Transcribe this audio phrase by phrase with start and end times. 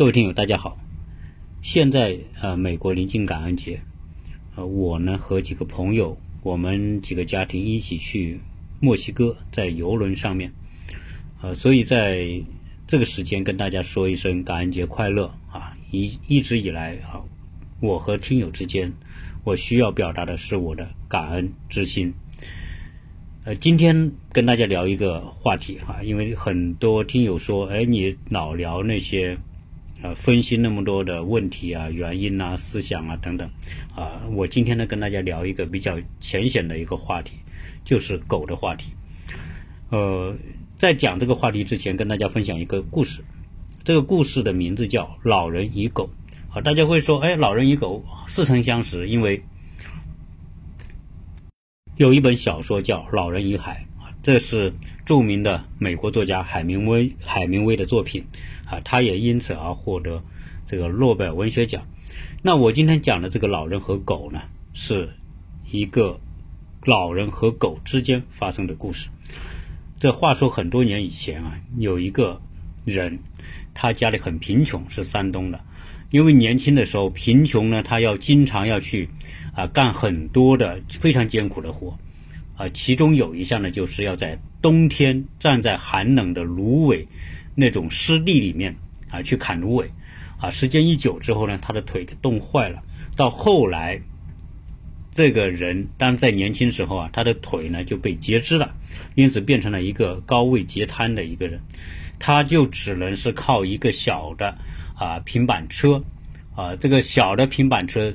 [0.00, 0.78] 各位听友，大家好。
[1.60, 3.82] 现在呃，美国临近感恩节，
[4.56, 8.40] 呃，我呢和几个朋友，我们几个家庭一起去
[8.80, 10.50] 墨西哥，在游轮上面，
[11.42, 12.42] 呃，所以在
[12.86, 15.76] 这个时间跟大家说一声感恩节快乐啊！
[15.90, 17.20] 一一直以来啊，
[17.80, 18.90] 我和听友之间，
[19.44, 22.14] 我需要表达的是我的感恩之心。
[23.44, 29.36] 呃，今天跟大家聊一个话题哈，因为很多听友说，哎，你老聊那些。
[30.02, 33.50] 啊，分析那么多的问题啊、原因啊、思想啊等等，
[33.94, 37.34] 啊，我今天呢跟大家聊一个比较浅显的一个话题，
[37.84, 38.92] 就是狗的话题。
[39.90, 40.34] 呃，
[40.78, 43.22] 在讲这个话题之前，跟大家分享一个故事。
[43.84, 46.10] 这个故事的名字叫《老人与狗》。
[46.56, 49.42] 啊，大家会说，哎，老人与狗似曾相识，因为
[51.96, 53.84] 有一本小说叫《老人与海》。
[54.22, 54.74] 这是
[55.06, 58.26] 著名的美国作家海明威海明威的作品，
[58.70, 60.22] 啊，他也因此而获得
[60.64, 61.82] 这个诺贝尔文学奖。
[62.42, 64.40] 那我今天讲的这个老人和狗呢，
[64.72, 65.10] 是
[65.70, 66.20] 一个
[66.84, 69.08] 老人和狗之间发生的故事。
[69.98, 72.40] 这话说很多年以前啊，有一个
[72.84, 73.18] 人，
[73.74, 75.60] 他家里很贫穷，是山东的。
[76.10, 79.10] 因为年轻的时候贫穷呢，他要经常要去
[79.54, 81.98] 啊干很多的非常艰苦的活。
[82.56, 87.06] 啊，其中有一项呢，就是要在冬天站在寒冷的芦苇
[87.60, 88.74] 那种湿地里面
[89.10, 89.90] 啊去砍芦苇，
[90.40, 92.82] 啊，时间一久之后呢，他的腿给冻坏了。
[93.14, 94.00] 到后来，
[95.12, 98.74] 这个人当在年轻时候啊，他的腿呢就被截肢了，
[99.14, 101.60] 因此变成了一个高位截瘫的一个人，
[102.18, 104.56] 他就只能是靠一个小的
[104.96, 106.02] 啊平板车，
[106.56, 108.12] 啊，这个小的平板车，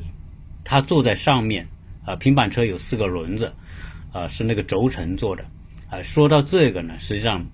[0.63, 1.67] 他坐在上面，
[2.03, 3.53] 啊，平板车有四个轮子。
[4.15, 5.43] 啊，是那个轴承做的，
[5.89, 7.45] 啊，说到这个呢，实际上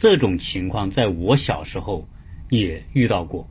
[0.00, 2.08] 这种情况在我小时候
[2.48, 3.46] 也遇到过，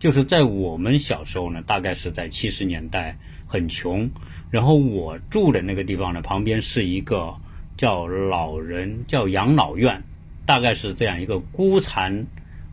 [0.00, 4.10] 就是在我们小时候呢，大概是在七十年代，很穷，
[4.50, 7.36] 然后我住的那个地方呢，旁边是一个
[7.76, 10.02] 叫老人叫养老院，
[10.44, 12.26] 大概是这样一个孤残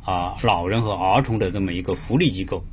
[0.04, 2.66] 啊老人和儿童的这么一个福利机构。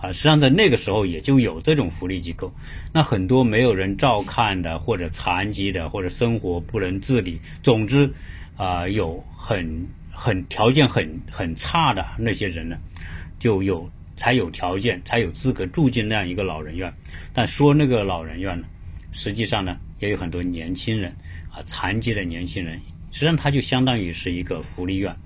[0.00, 2.52] 啊，实际上在那个时候也就有这种福利机构，
[2.92, 8.12] 那很多没有人照看的，或者残疾的，或者生活不能自理，总之，
[8.56, 12.78] 啊，有很很条件很很差的那些人呢，
[13.38, 16.92] 就有才有条件，才有资格住进那样一个老人院。
[17.32, 18.66] 但说那个老人院呢，
[19.12, 21.12] 实际上呢，也有很多年轻人
[21.50, 22.80] 啊，残疾的年轻人，
[23.10, 25.16] 实际上它就相当于是一个福利院。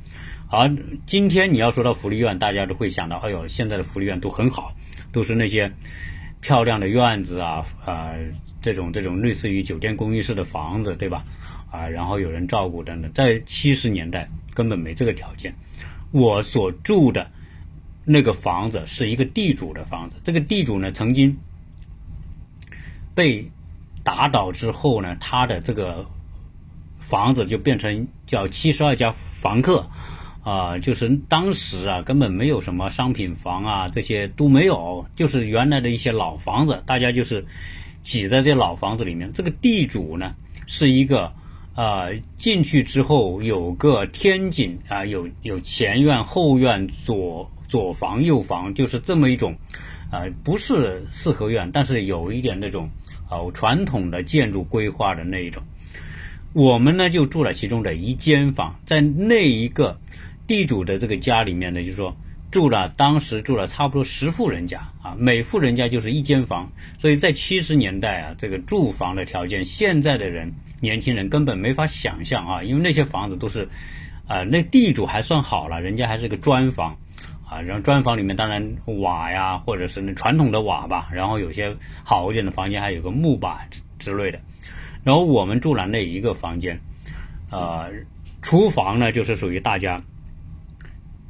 [0.50, 0.74] 而
[1.04, 4.74] 今天你要说到福利院，大家都会想到，哎呦，现在的福利院都很好，
[5.12, 5.70] 都是那些
[6.40, 8.14] 漂亮的院子啊，啊，
[8.62, 11.24] 这种这种类似于酒店公寓式的房子，对吧？
[11.70, 13.12] 啊，然后有人照顾等等。
[13.12, 14.26] 在七十年代
[14.58, 15.54] 根本没这个条件。
[16.10, 17.30] 我所住的
[18.04, 21.38] 那个房子是一个地主的房子，这个地主呢曾经
[23.14, 23.52] 被
[24.02, 26.06] 打倒之后呢，他的这个
[26.98, 29.86] 房子就变成叫七十二家房客。
[30.44, 37.44] 啊，就是当时啊，根本没有什么商品房啊，这些都没有，就是原来的一些老房子，大家就是
[38.02, 39.30] 挤在这老房子里面。
[39.34, 40.34] 这个地主呢，
[40.66, 41.34] 是一个
[41.78, 49.54] 啊，进去之后有个天井啊，有有前院、后院、左左房、右房，就是这么一种
[50.10, 52.90] 啊，不是四合院，但是有一点那种
[53.28, 55.62] 啊传统的建筑规划的那一种。
[56.52, 59.98] 我们呢就住了其中的一间房，在那一个。
[60.48, 62.16] 地主的这个家里面呢，就是说
[62.50, 70.50] 住了，当时住了差不多十户人家啊，每户人家就是一间房，所以在七十年代啊，这个住房的条件，现在的人
[70.80, 73.68] 年轻人根本没法想象啊，因为那些房子都是，
[74.26, 76.96] 啊，那地主还算好了，人家还是个砖房，
[77.46, 84.40] 啊，然后砖房里面当然瓦呀，或者是那传统的瓦吧，然后有些好一点的房间还有个木板之类的，
[85.04, 86.80] 然后我们住了那一个房间，
[87.50, 87.90] 呃，
[88.40, 90.02] 厨房呢就是属于大家。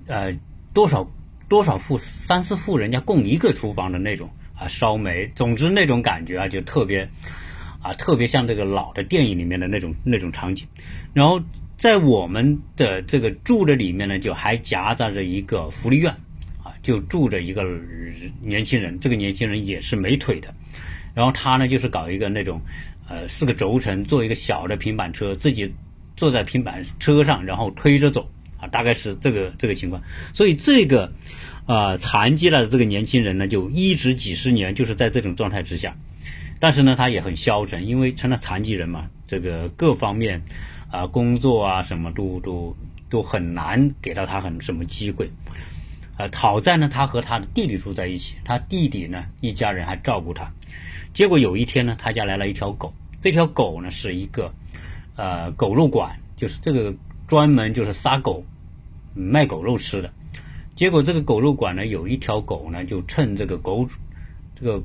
[0.07, 0.33] 呃，
[0.73, 1.11] 多少
[1.49, 7.09] 多少户三四户人家供一个厨房的那种啊，烧煤，总之那种感觉啊，就特别
[7.81, 10.67] 啊，特别像这个老的电影里面的那种那种场景。
[11.15, 11.41] 然后
[11.77, 16.13] 在我们的这个住的里面呢，就还夹杂着一个福利院
[16.63, 17.65] 啊，就住着一个
[18.43, 20.55] 年轻人，这个年轻人也是没腿的。
[21.15, 22.61] 然后他呢，就是搞一个那种
[23.09, 25.73] 呃四个轴承，做一个小的平板车，自己
[26.17, 28.29] 坐在平板车上，然后推着走。
[28.59, 30.03] 啊，大概是这个这个情况，
[30.35, 31.13] 所以这个，
[31.67, 35.97] 呃，残疾了的这个年轻人呢，就一直几十年就是在这种状态之下，
[36.59, 40.43] 但是呢，他也很消沉，因为成了残疾人嘛，这个各方面，
[40.91, 42.77] 啊，工作啊什么都都
[43.09, 45.31] 都很难给到他很什么机会，
[46.17, 50.53] 呃，好在呢，他和他的弟弟住在一起，他弟弟呢一家人还照顾他。
[51.15, 54.53] 结果有一天呢，他家来了一条狗，这条狗呢是一个
[55.17, 56.95] 呃狗肉馆，就是这个
[57.29, 58.45] 专门就是杀狗、
[59.15, 60.11] 卖狗肉吃的。
[60.75, 63.89] 结果这个狗肉馆呢，有一条狗呢，就趁这个狗
[64.55, 64.83] 这个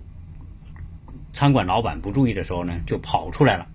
[1.33, 3.67] 餐馆老板不注意的时候呢，就跑出来了。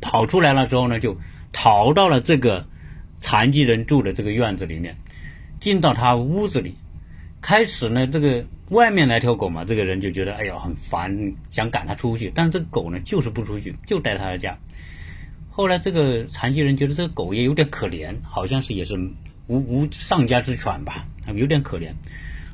[0.00, 1.16] 跑出来了之后呢，就
[1.52, 2.66] 逃到了这个
[3.20, 4.96] 残疾人住的这个院子里面，
[5.60, 6.76] 进到他屋子里。
[7.40, 12.32] 开始呢，这个外面来条狗嘛，这个人就觉得哎呀很烦，想赶它出去。
[12.34, 14.56] 但是这个狗呢，就是不出去，就待他的家。
[15.52, 18.98] 后来这个残疾人觉得这个狗也有点可怜，好像是也是。
[19.48, 21.04] 无无丧家之犬吧，
[21.34, 21.92] 有点可怜，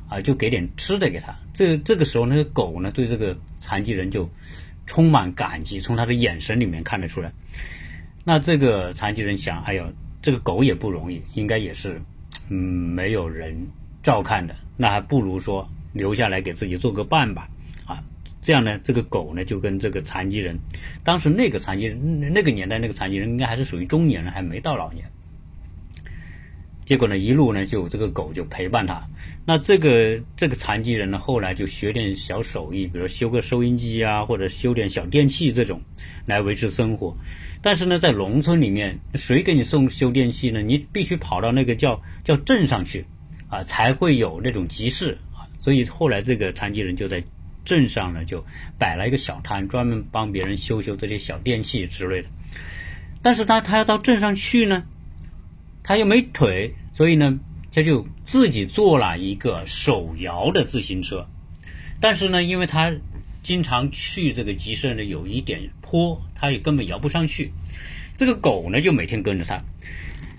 [0.09, 1.37] 啊，就给点吃的给他。
[1.53, 4.27] 这这个时候，那个狗呢，对这个残疾人就
[4.87, 7.31] 充满感激，从他的眼神里面看得出来。
[8.25, 9.93] 那这个残疾人想，哎呦，
[10.23, 12.01] 这个狗也不容易，应该也是，
[12.49, 13.67] 嗯，没有人
[14.01, 17.47] 照看的，那还不如说留下来给自己做个伴吧，
[18.41, 20.59] 这样呢，这个狗呢就跟这个残疾人，
[21.03, 25.05] 当时那个残疾人那个年代那个残疾人应该还是属于中年人，还没到老年。
[26.85, 29.07] 结果呢，一路呢就这个狗就陪伴他。
[29.45, 35.81] 那这个这个残疾人呢，后来就学点小手艺，比如修个收音机啊，或者修点小电器这种，
[36.25, 37.15] 来维持生活。
[37.61, 40.63] 但是呢，在农村里面，谁给你送修电器呢？
[40.63, 43.05] 你必须跑到那个叫叫镇上去
[43.49, 45.45] 啊，才会有那种集市啊。
[45.59, 47.23] 所以后来这个残疾人就在
[47.69, 48.43] 镇上呢，就
[48.79, 52.29] 摆了一个小摊，专门帮别人修修这些小电器之类的。
[53.21, 54.85] 但是他他要到镇上去呢？
[55.83, 57.37] 他又没腿，所以呢，
[57.71, 61.27] 他就自己做了一个手摇的自行车。
[61.99, 62.91] 但是呢，因为他
[63.43, 67.51] 经常去这个集市呢，有一点坡，他也根本摇不上去。
[68.17, 69.61] 这个狗呢，就每天跟着他。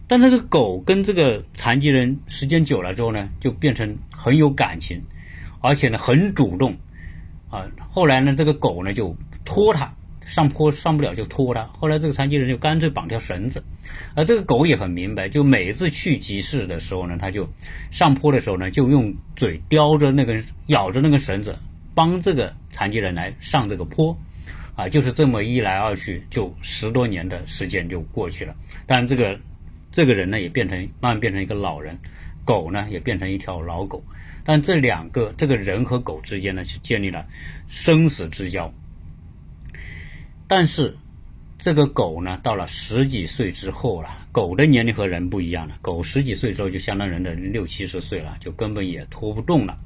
[0.09, 5.03] 但这个狗跟这个残疾人时间久了之后呢，就变成很有感情，
[5.61, 6.77] 而且呢，很主动。
[7.51, 9.93] 啊，后来呢，这个狗呢就拖他。
[10.23, 13.65] 上坡上不了就拖他，后来这个残疾人就干脆绑条绳子，
[14.15, 17.49] 而这个狗也很明白，就每次去集市的时候呢，他就
[17.91, 21.57] 上坡的时候呢，就用嘴叼着那根咬着那根绳子，
[21.97, 24.17] 帮这个残疾人来上这个坡，
[24.77, 28.55] 啊，就是这么一来二去，就十多年的时间就过去了。
[28.87, 29.41] 但这个
[29.91, 31.99] 这个人呢，也变成慢慢变成一个老人，
[32.45, 34.05] 狗呢也变成一条老狗，
[34.45, 37.27] 但这两个这个人和狗之间呢，是建立了
[37.69, 38.73] 生死之交。
[40.49, 40.97] 但是，
[41.59, 45.77] 这个狗呢，到了十几岁之后了，狗的年龄和人不一样了。
[45.83, 49.79] 狗十几岁之后就相当人的六七十岁了，就根本也拖不动了，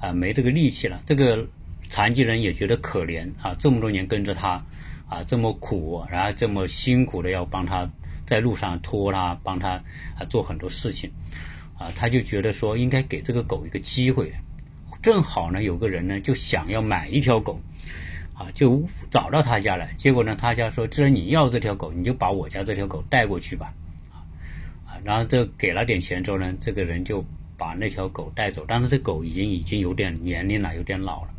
[0.00, 1.02] 啊，没这个力气了。
[1.06, 1.48] 这个
[1.88, 4.64] 残疾人也觉得可怜啊，这么多年跟着他，
[5.08, 7.90] 啊，这么苦，然后这么辛苦的要帮他
[8.26, 9.82] 在路上拖他，帮他
[10.18, 11.10] 啊做很多事情，
[11.78, 14.32] 啊，他就觉得说应该给这个狗一个机会。
[15.02, 17.60] 正好呢，有个人呢就想要买一条狗。
[18.38, 23.72] 啊，就找到他家来，结果呢，他家说，既然你要这条狗，你就把我家这条狗带过去吧，
[24.12, 24.28] 啊，
[24.84, 27.24] 啊，然后这给了点钱之后呢，这个人就
[27.56, 31.30] 把那条狗带走，但是这狗已经已经有点年龄了，有点老了。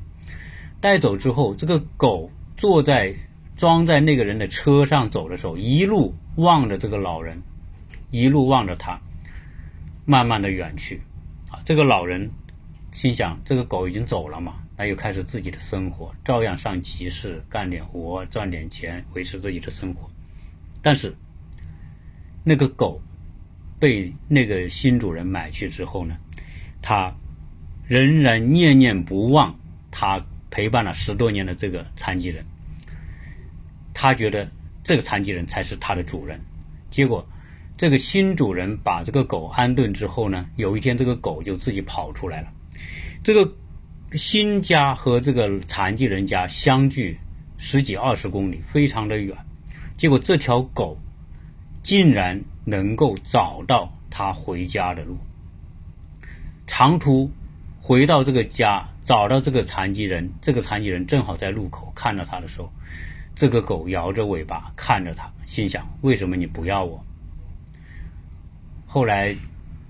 [0.82, 3.14] 带走之后，这个狗坐在
[3.58, 7.44] 装在那个人的车上走的时候，一路望着这个老人，
[8.10, 9.00] 一路望着他，
[10.10, 11.02] 慢慢的远去，
[11.52, 12.32] 啊，这个老人
[12.94, 14.56] 心想，这个狗已经走了嘛。
[14.78, 20.10] 那又开始自己的生活，照样上集市干点活，赚点钱，维持自己的生活。
[20.82, 21.14] 但是，
[22.46, 23.02] 那个狗
[23.80, 26.16] 被那个新主人买去之后呢，
[26.82, 27.14] 他
[27.86, 29.60] 仍然念念不忘
[29.92, 32.46] 他陪伴了十多年的这个残疾人。
[33.94, 34.50] 他觉得
[34.86, 36.40] 这个残疾人才是他的主人。
[36.90, 37.28] 结果，
[37.78, 42.48] 这个新主人把这个狗安顿之后呢，有一天这个狗就自己跑出来了。
[43.24, 43.54] 这个。
[44.14, 47.20] 新家和这个残疾人家相距
[47.58, 49.36] 十几二十公里，非常的远。
[49.98, 50.98] 结果这条狗
[51.84, 55.18] 竟然能够找到他回家的路。
[56.68, 57.30] 长途
[57.82, 62.72] 回到这个家，找到这个残疾人，这个残疾人正好在路口看到他的时候，
[63.36, 67.04] 这个狗摇着尾巴看着他，心想：为什么你不要我？
[68.90, 69.36] 后来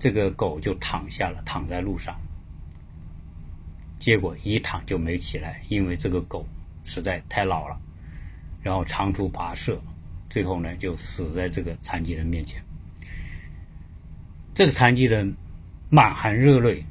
[0.00, 2.20] 这个狗就躺下了，躺在路上。
[4.00, 6.46] 结果一躺就没起来，因为这个狗
[6.84, 7.80] 实在太老了，
[8.60, 9.80] 然后长途跋涉，
[10.28, 12.60] 最后呢就死在这个残疾人面前。
[14.52, 15.36] 这个残疾人
[15.88, 16.84] 满含热泪，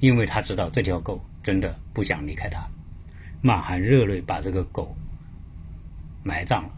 [0.00, 2.66] 因为他知道这条狗真的不想离开他，
[3.42, 4.96] 满含热泪把这个狗
[6.22, 6.70] 埋葬了。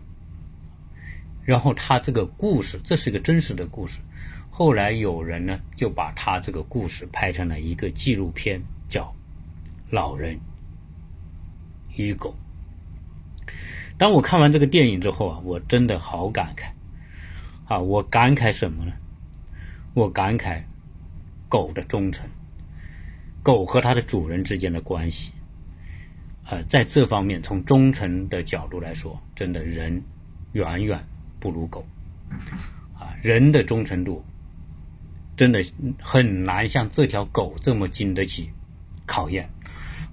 [1.45, 4.01] 然后他这个故事，这是一个真实的故事。
[4.59, 8.59] 后来有人呢就把他这个故事拍成了一个纪录片，
[8.89, 9.03] 叫
[9.91, 10.41] 《老人
[11.95, 12.35] 与狗》。
[13.99, 16.71] 当我看完这个电影之后啊，我真的好感慨
[17.67, 17.79] 啊！
[17.79, 18.95] 我感慨什么呢？
[19.93, 20.63] 我感慨
[21.51, 22.27] 狗的忠诚，
[23.43, 25.33] 狗和它的主人之间的关系。
[26.47, 30.03] 呃，在这方面，从忠诚的角度来说，真的人
[30.55, 31.07] 远远
[31.39, 31.85] 不如狗。
[32.99, 34.25] 啊，人的忠诚度
[35.37, 35.65] 真的
[36.01, 38.51] 很难像这条狗这么经得起
[39.05, 39.49] 考验。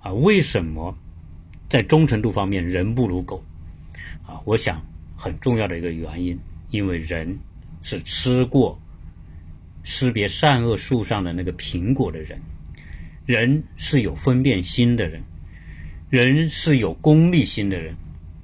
[0.01, 0.98] 啊，为什么
[1.70, 3.44] 在忠诚度方面人不如狗？
[4.27, 6.39] 啊，我想很重要的一个原因，
[6.70, 7.39] 因为人
[7.82, 8.80] 是吃过
[9.84, 12.39] 识别善恶树上的那个苹果的人，
[13.25, 15.24] 人是有分辨心的人。
[16.10, 17.96] 人是有功利心的人，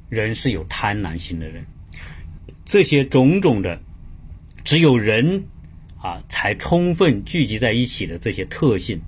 [0.09, 1.63] 人是有贪婪心的人，
[2.65, 3.79] 这些种种的，
[4.63, 5.45] 只有人
[6.01, 9.00] 啊才充分聚集在一起的这些特性，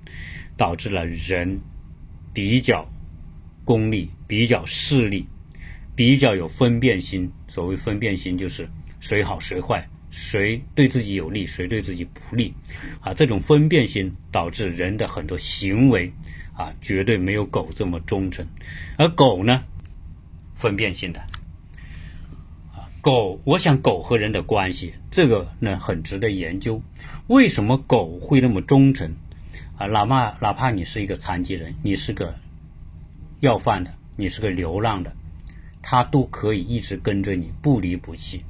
[0.56, 1.60] 导致了人
[2.32, 2.88] 比较
[3.64, 5.26] 功利、比较势利、
[5.96, 7.30] 比较有分辨心。
[7.48, 8.68] 所谓分辨心，就是
[9.00, 12.54] 谁好谁坏，谁对自己有利，谁对自己不利
[13.00, 13.12] 啊。
[13.12, 16.12] 这种分辨心导致人的很多行为。
[16.54, 18.46] 啊，绝对没有狗这么忠诚，
[18.98, 19.64] 而狗呢，
[20.54, 21.18] 分辨性的。
[23.02, 26.80] 狗，我想狗和人的关系，这个呢很值得研究。
[27.26, 29.16] 为什么狗会那么忠诚？
[29.76, 32.36] 啊，哪怕哪怕你是一个残疾人，你是个
[33.40, 35.12] 要饭的，你是个流浪的，
[35.82, 38.44] 它都可以一直跟着你，不离不弃。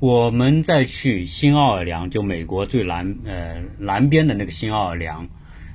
[0.00, 5.28] 我们再去新奥尔良，就美国最南呃南边的那个新奥尔良。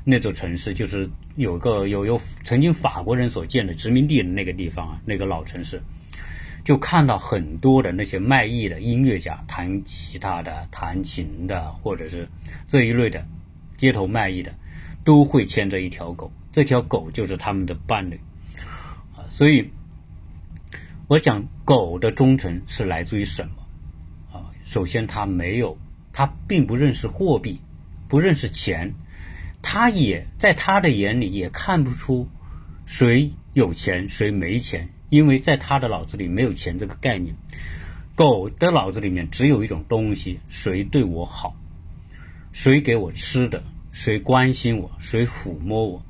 [0.04, 5.82] 那座城市就是有个有有曾经法国人所建的殖民地的那个地方啊，那个老城市，
[6.64, 12.28] 就看到很多的那些卖艺的音乐家，弹吉他的、弹琴的，或者是
[12.68, 13.26] 这一类的
[13.78, 14.54] 街头卖艺的，
[15.04, 18.20] 都会牵着一条狗，这条狗就是他们的伴侣
[19.16, 19.26] 啊。
[19.30, 19.72] 所以，
[21.08, 24.52] 我讲狗的忠诚是来自于什么啊？
[24.64, 25.78] 首先，它没有，
[26.14, 27.60] 它并不认识货币，
[28.08, 28.94] 不认识钱。
[29.64, 32.28] 他也在他的眼里也看不出
[32.88, 37.36] 谁有钱谁没钱，因为在他的脑子里没有钱这个概念。
[38.16, 41.54] 狗的脑子里面只有一种东西：谁对我好，
[42.52, 46.02] 谁给我吃的，谁关心我，谁抚摸我。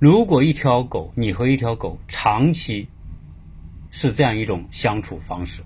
[0.00, 2.88] 如果一条狗，你和一条狗长期
[3.90, 5.62] 是这样一种相处方式，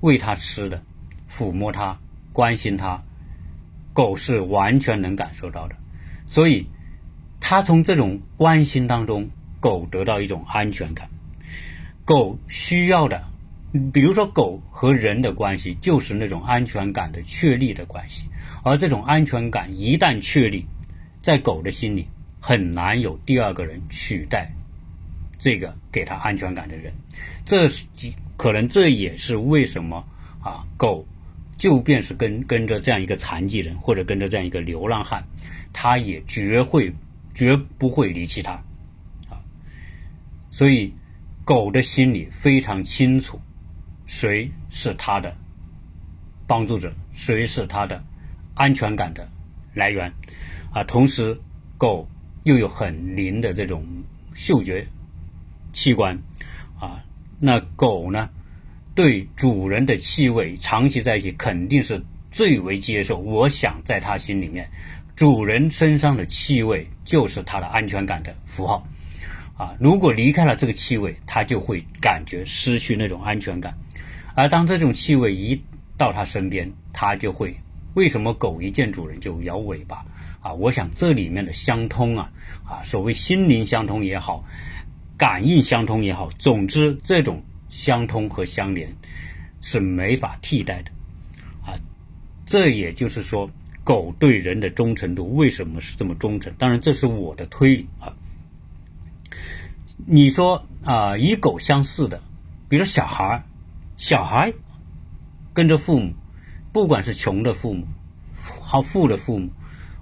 [0.00, 0.82] 喂它吃的，
[1.30, 1.98] 抚摸它，
[2.32, 3.02] 关心它，
[3.92, 5.76] 狗是完全能感受到的。
[6.26, 6.66] 所以，
[7.38, 9.28] 它从这种关心当中，
[9.60, 11.10] 狗得到一种安全感。
[12.12, 13.24] 狗需要的，
[13.90, 18.26] 比如说狗和人的关系，就是那种安全感的确立的关系。
[18.62, 20.66] 而这种安全感一旦确立，
[21.22, 22.06] 在狗的心里，
[22.38, 24.52] 很难有第二个人取代
[25.38, 26.92] 这个给他安全感的人。
[27.46, 27.86] 这是
[28.36, 30.04] 可能，这也是为什么
[30.42, 31.06] 啊，狗
[31.56, 35.24] 就便是跟跟着这样一个残疾人，或者跟着这样一个流浪汉。
[35.72, 36.92] 他也绝会
[37.32, 38.52] 绝不会离弃他，
[39.30, 39.40] 啊，
[40.50, 40.92] 所以
[41.44, 43.40] 狗的心里非常清楚，
[44.06, 45.36] 谁是它的
[46.46, 48.04] 帮助者，谁是它的
[48.54, 49.28] 安全感的
[49.74, 50.12] 来源，
[50.72, 51.40] 啊，同时
[51.76, 52.08] 狗
[52.44, 53.84] 又有很灵的这种
[54.34, 54.86] 嗅觉
[55.72, 56.18] 器官，
[56.78, 57.02] 啊，
[57.40, 58.30] 那狗呢，
[58.94, 64.70] 对主人的气味长期在一起肯定是最为接受，我想在他心里面。
[65.14, 68.86] 主人身上的气味就是他的安全感的符号，
[69.62, 73.72] 啊，如果离开了这个气味，他就会感觉失去那种安全感。
[74.34, 75.62] 而当这种气味一
[75.96, 77.54] 到他身边，他就会
[77.94, 80.04] 为什么狗一见主人就摇尾巴？
[80.40, 82.28] 啊，我想这里面的相通啊，
[82.64, 84.44] 啊，所谓心灵相通也好，
[85.16, 88.92] 感应相通也好，总之这种相通和相连
[89.60, 90.90] 是没法替代的，
[91.64, 91.78] 啊，
[92.44, 93.48] 这也就是说。
[93.84, 96.54] 狗对人的忠诚度为什么是这么忠诚？
[96.56, 98.14] 当然，这是我的推理啊。
[100.06, 102.20] 你说啊，与狗相似的，
[102.68, 103.44] 比如小孩
[103.96, 104.52] 小孩
[105.52, 106.12] 跟着父母，
[106.72, 107.86] 不管是穷的父母、
[108.60, 109.50] 好富的父母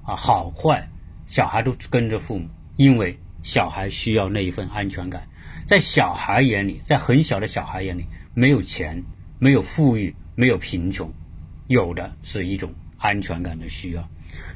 [0.04, 0.88] 啊，好坏，
[1.26, 5.26] 小孩都跟着父母，因为小孩需要那一份安全感。
[5.66, 9.02] 在小孩眼里，在很小的小孩眼里，没有钱，
[9.38, 11.12] 没有富裕，没有贫穷，
[11.66, 12.72] 有的是一种。
[13.02, 14.06] 安全感的需要，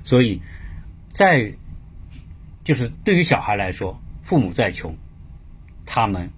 [0.03, 0.43] 所以，
[1.09, 1.51] 在
[2.63, 4.95] 就是对于小孩来说，父母再穷，
[5.87, 6.31] 他们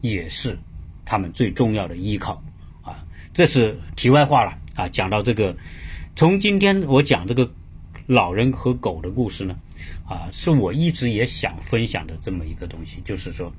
[0.00, 0.58] 也是
[1.04, 2.42] 他们最重要的依靠
[2.82, 3.04] 啊。
[3.32, 4.88] 这是题外话了啊。
[4.88, 5.56] 讲到这个
[6.16, 7.50] 从今天我讲这个
[8.06, 9.56] 老人和狗的故事呢，
[10.08, 13.52] 啊，是我一直也想分享的这么一个东西，就是说，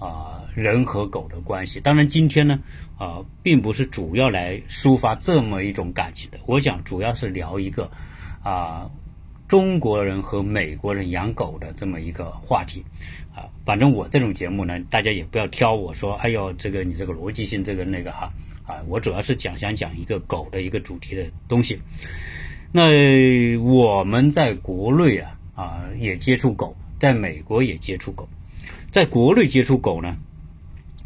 [0.00, 1.78] 啊，人和狗的关系。
[1.78, 2.58] 当然，今天呢，
[2.98, 6.38] 啊，并不是主要来抒发这么一种感情的。
[6.44, 7.88] 我讲主要是聊一个，
[8.42, 8.90] 啊，
[9.54, 12.82] 中国人和美国人养狗的这么一个话题。
[13.36, 18.32] 啊，反正我这种节目呢，大家也不要挑我说，哎呦，这个你这个逻辑性，这个那个哈，
[18.66, 21.80] 啊，我主要是讲想讲一个狗的一个主题的东西。
[22.72, 28.28] 那我们在国内啊啊也接触狗，在美国也接触狗，
[28.90, 30.16] 在国内接触狗呢，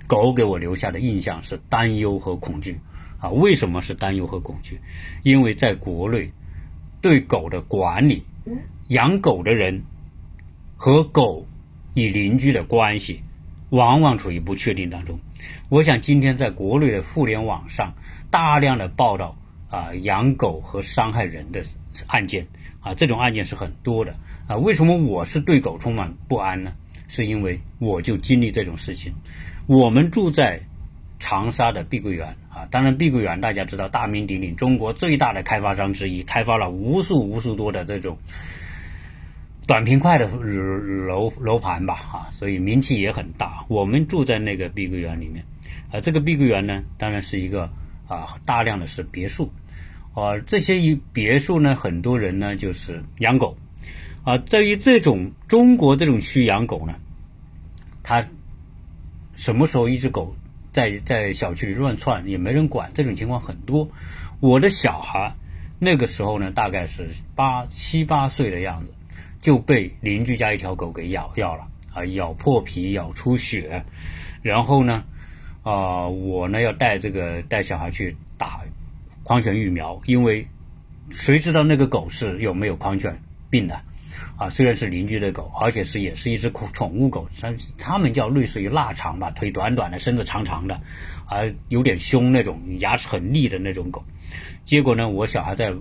[0.06, 2.78] 狗给我留下的印象是担忧和恐惧
[3.20, 3.28] 啊。
[3.28, 4.80] 为什么是担忧和恐惧？
[5.22, 6.30] 因为在国内
[7.02, 8.24] 对狗的管理，
[8.88, 9.82] 养狗的人
[10.76, 11.46] 和狗。
[11.94, 13.22] 与邻居的关系
[13.70, 15.18] 往往处于不确定当中。
[15.68, 17.94] 我想今天在国内的互联网上
[18.30, 19.36] 大量的报道
[19.68, 21.64] 啊养狗和伤害人的
[22.06, 22.46] 案件
[22.78, 24.14] 啊，这种案件是很多的
[24.46, 24.56] 啊。
[24.58, 26.72] 为什么我是对狗充满不安呢？
[27.08, 29.14] 是因为我就经历这种事情。
[29.66, 30.60] 我们住在
[31.18, 38.18] 长沙的碧桂园啊，当然碧桂园大家知道大名鼎鼎，中国最大的开发商之一，开发了无数无数多的这种。
[39.66, 43.66] 短平快的楼楼盘吧，啊，所以名气也很大。
[43.68, 45.44] 我们住在那个碧桂园里面，
[45.92, 47.70] 啊，这个碧桂园呢，当然是一个
[48.06, 49.52] 啊，大量的是别墅，
[50.14, 53.58] 啊，这些一别墅呢，很多人呢就是养狗，
[54.24, 56.94] 啊，在于这种中国这种区养狗呢，
[58.02, 58.26] 他
[59.36, 60.34] 什么时候一只狗
[60.78, 63.90] 在在小区里乱窜也没人管，这种情况很多。
[64.38, 65.34] 我的小孩
[65.80, 68.94] 那个时候呢，大概是八七八岁的样子。
[69.40, 73.84] 就被邻居家一条狗给咬咬了啊，咬破皮，咬出血，
[74.42, 75.04] 然后呢，
[75.62, 78.62] 啊，我呢要带这个带小孩去打
[79.22, 80.48] 狂犬疫苗，因为
[81.10, 83.80] 谁知道那个狗是有没有狂犬病的
[84.36, 84.50] 啊？
[84.50, 90.80] 虽然是邻居的狗，而且是也是一只宠物狗，它它们叫类似于腊肠吧，腿短短的，身子长长的，
[91.26, 94.04] 啊，有点凶那种，牙齿很利的那种狗。
[94.64, 95.72] 结果呢，我小孩在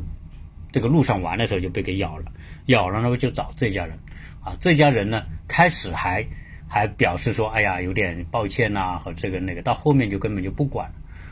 [0.72, 2.26] 这个路上玩的时候就被给咬了。
[2.68, 3.98] 咬了呢，就找这家人，
[4.44, 6.26] 啊，这家人呢，开始还
[6.68, 10.92] 还表示说，哎呀，有点抱歉呐，和这个那个，到后面就根本就不管，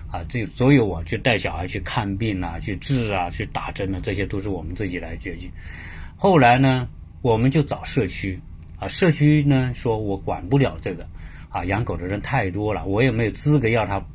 [0.10, 5.52] 啊，这所以我去带小孩去看病啊，去治啊，去打针啊，这些都是我们自己来决定。
[6.16, 6.88] 后来呢，
[7.26, 8.40] 我们就找社区，
[8.78, 11.08] 啊，社区呢说我管不了这个，
[11.50, 14.06] 啊，养狗的人太多了，我也没有资格要他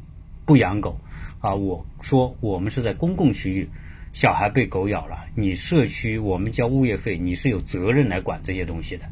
[0.44, 1.00] 不养狗，
[1.40, 3.68] 啊，我说我们是在公共区域。
[4.12, 9.06] 小孩被狗咬了，你社区我们交物业费，你是有责任来管这些东西的。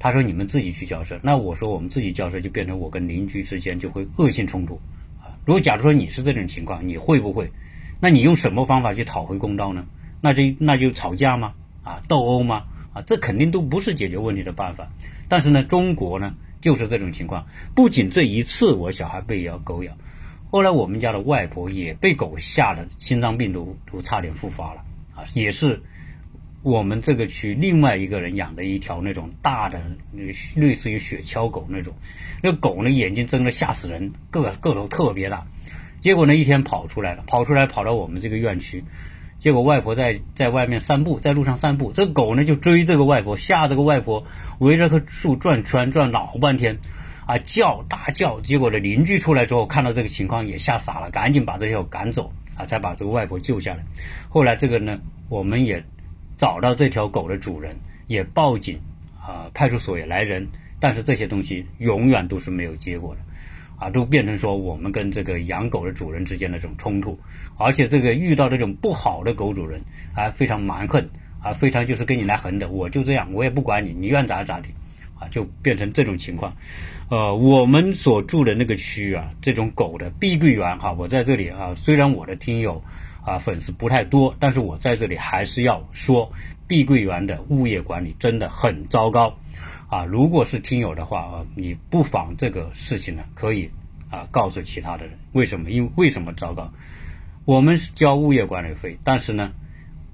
[0.00, 4.80] 他说你们自己去交涉，那我说我们自己交涉就变成我跟邻居之间就会恶性冲突
[5.20, 5.38] 啊。
[5.46, 7.52] 如果假如说你是这种情况，你会不会？
[8.00, 9.86] 那你用什么方法去讨回公道呢？
[10.20, 11.54] 那就那就吵架吗？
[11.84, 12.64] 啊，斗殴吗？
[12.92, 14.90] 啊，这肯定都不是解决问题的办法。
[15.28, 19.96] 但是呢，中国呢就是这种情况，不仅这一次我小孩被咬狗咬。
[20.50, 24.82] 后来我们家的外婆也被狗吓得心脏病都都差点复发了
[25.14, 25.22] 啊！
[25.32, 25.82] 也是
[26.62, 29.80] 我们这个区另外一个人养的一条那种大的
[30.56, 31.94] 类似于雪橇狗那种，
[32.42, 35.46] 那狗呢眼睛睁得吓死人，个个头特别大。
[36.00, 38.82] 结果呢一天跑出来了，跑出来跑到我们这个院区，
[39.40, 44.24] 结果外婆在在外面散步，在路上散步，这个狗呢就追这个外婆，吓这个外婆
[44.60, 46.78] 围着棵树转圈转老半天。
[47.26, 53.84] 啊叫大叫，结果呢邻居出来之后看到这个情况也吓傻了，赶紧把这条狗赶走啊，才把这个外婆救下来。
[54.28, 54.98] 后来这个呢，
[55.28, 55.84] 我们也
[56.38, 57.76] 找到这条狗的主人，
[58.08, 58.80] 也报警
[59.20, 60.48] 啊，派出所也来人，
[60.80, 63.20] 但是这些东西永远都是没有结果的，
[63.80, 67.18] 啊，都变成说我们跟这个养狗的主人之间的这种冲突，
[67.56, 69.80] 而且这个遇到这种不好的狗主人
[70.14, 71.08] 啊，非常蛮横
[71.42, 74.68] 啊，非常就是跟你来横的，我就这样，我也不管你，你愿咋咋地。
[75.20, 76.56] 啊，就变成这种情况，
[77.10, 82.82] 呃，我们所住的那个区域啊，这种狗的碧桂园哈，我在这里啊，虽然我的听友
[83.22, 86.32] 啊粉丝不太多，但是我在这里还是要说，
[86.66, 89.36] 碧桂园的物业管理真的很糟糕，
[89.90, 93.70] 啊，如果是听友的话啊，你不妨这个事情呢，可以
[94.08, 95.70] 啊告诉其他的人，为什么？
[95.70, 96.72] 因为为什么糟糕？
[97.44, 99.52] 我们是交物业管理费，但是呢。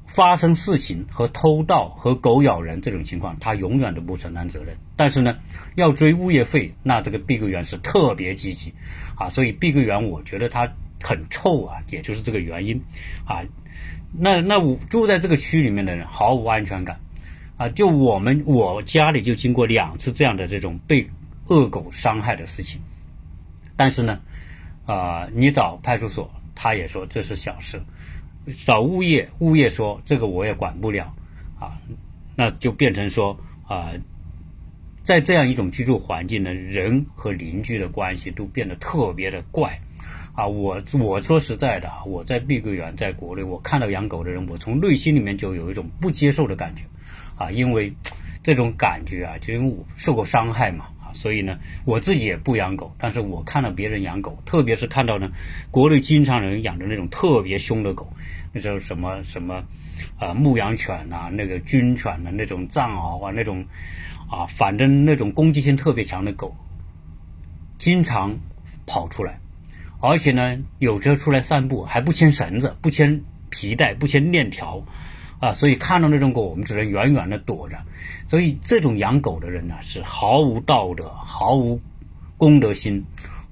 [0.08, 4.76] 发生事情和偷盗和狗咬人这种情况，他永远都不承担责任。
[4.94, 5.36] 但是呢，
[5.74, 8.72] 要追物业费，那这个碧桂园是特别积极
[9.16, 9.28] 啊。
[9.28, 12.82] 所以碧桂园我觉得它很臭啊，也就是这个原因
[13.26, 13.42] 啊。
[14.12, 17.00] 那那我住在这个区里面的人毫无安全感
[17.56, 17.68] 啊。
[17.68, 21.08] 就我们我家里就经过两次这样的这种被
[21.48, 22.80] 恶狗伤害的事情，
[23.76, 24.20] 但是呢，
[24.84, 27.80] 啊，你找派出所，他也说这是小事。
[28.64, 31.12] 找物业，物业说这个我也管不了
[31.58, 31.78] 啊，
[32.36, 33.92] 那就变成说啊，
[35.02, 39.80] 在这样一种居住环境呢，人和邻居的关系都变得特别的怪
[40.32, 40.46] 啊。
[40.46, 46.84] 我我说实在的，我在碧桂园，在国内，我看到养狗的人，我从内心里面就有一种不接受的感觉
[47.36, 47.92] 啊，因为
[48.42, 51.12] 这种感觉啊，就因为我受过伤害嘛啊。
[51.12, 55.30] 所以呢，我自己也不养狗，但是我看到别人养狗，特别是看到呢，
[55.70, 58.12] 国内经常人养的那种特别凶的狗，
[58.52, 59.64] 那种什么什么，
[60.18, 63.64] 啊牧羊犬呐，那个军犬的那种藏獒啊，那种
[64.30, 66.54] 啊，反正那种攻击性特别强的狗，
[67.78, 68.38] 经常
[68.86, 69.38] 跑出来，
[70.00, 74.84] 而且呢，有时候出来散步还不牵绳子，不牵皮带，不牵链条。
[75.46, 77.78] 啊，所以看到那种狗，我们只能远远的躲着。
[78.26, 81.80] 所以这种养狗的人呢，是毫无道德、毫无
[82.36, 83.04] 公德心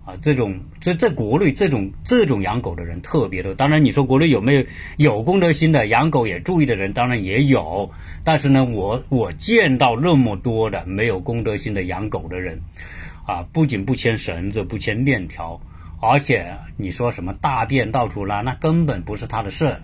[0.05, 0.17] 啊。
[0.21, 3.55] 这种在在国内，这种这种养狗的人特别多。
[3.55, 4.65] 当然，你说国内有没有
[4.97, 6.93] 有公德心的养狗也注意的人？
[6.93, 7.93] 当然也有。
[8.25, 12.63] 但是呢，我我见到那么多的没有公德心的养狗的人
[13.25, 15.61] 啊，不仅不牵绳子、不牵链条，
[16.01, 19.83] 而且你说什么大便到处拉，那根本不是他的事儿。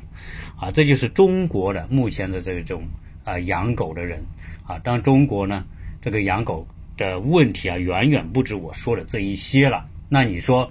[0.60, 2.82] 啊，这就是中国的目前的这种
[3.24, 4.22] 啊养狗的人
[4.66, 4.78] 啊。
[4.84, 5.64] 当，中国呢
[6.02, 6.66] 这个养狗
[6.98, 9.86] 的问题啊，远远不止我说的这一些了。
[10.10, 10.70] 那你说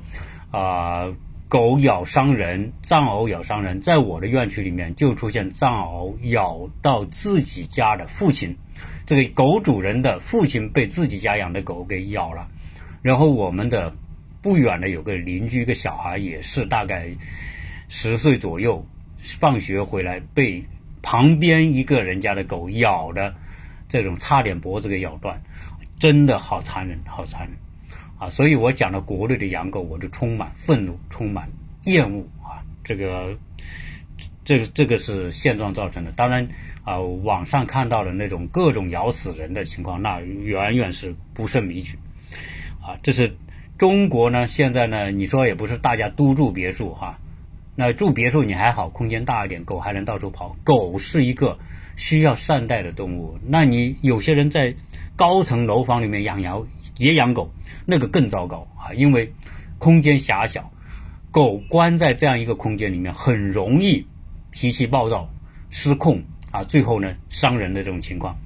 [0.52, 1.12] 啊，
[1.48, 8.56] 狗咬伤人，藏獒咬伤人，在我的院区里面就出现藏獒咬到自己家的父亲，
[9.08, 12.48] 这个狗主人的父亲被自己家养的狗给咬了。
[13.02, 13.96] 然后我们的
[14.44, 17.10] 不远的有个邻居，一个小孩也是大概
[17.88, 18.86] 十岁左右。
[19.22, 20.64] 放学回来被
[21.02, 23.36] 旁边一个人家的狗咬的，
[23.88, 25.42] 这种差点脖子给咬断，
[26.00, 27.58] 真的好残忍，好残忍
[28.18, 28.30] 啊！
[28.30, 31.50] 所以我讲到国内的养狗，我就充满愤怒，充满
[31.86, 32.64] 厌恶啊！
[32.84, 33.38] 这个，
[34.44, 36.12] 这个，这个是现状造成的。
[36.12, 36.48] 当然
[36.84, 41.98] 啊，网上看到的那种各种咬死人的情况，那远远是不胜枚举
[42.82, 43.00] 啊！
[43.04, 43.36] 这是
[43.78, 47.20] 中国呢，现在呢，你说也不是大家都住别墅哈。
[47.80, 50.54] 那住别墅你还好，空间大一点，狗还能到处跑。
[50.66, 51.58] 狗是一个
[51.96, 53.40] 需要善待的动物。
[53.48, 54.76] 那你有些人在
[55.16, 57.50] 高层楼房里面养羊也养狗，
[57.86, 59.34] 那个更糟糕啊，因为
[59.78, 60.70] 空间狭小，
[61.32, 64.06] 狗关在这样一个空间里面，很容易
[64.52, 65.30] 脾气暴躁、
[65.70, 68.38] 失控啊，最后呢伤人的这种情况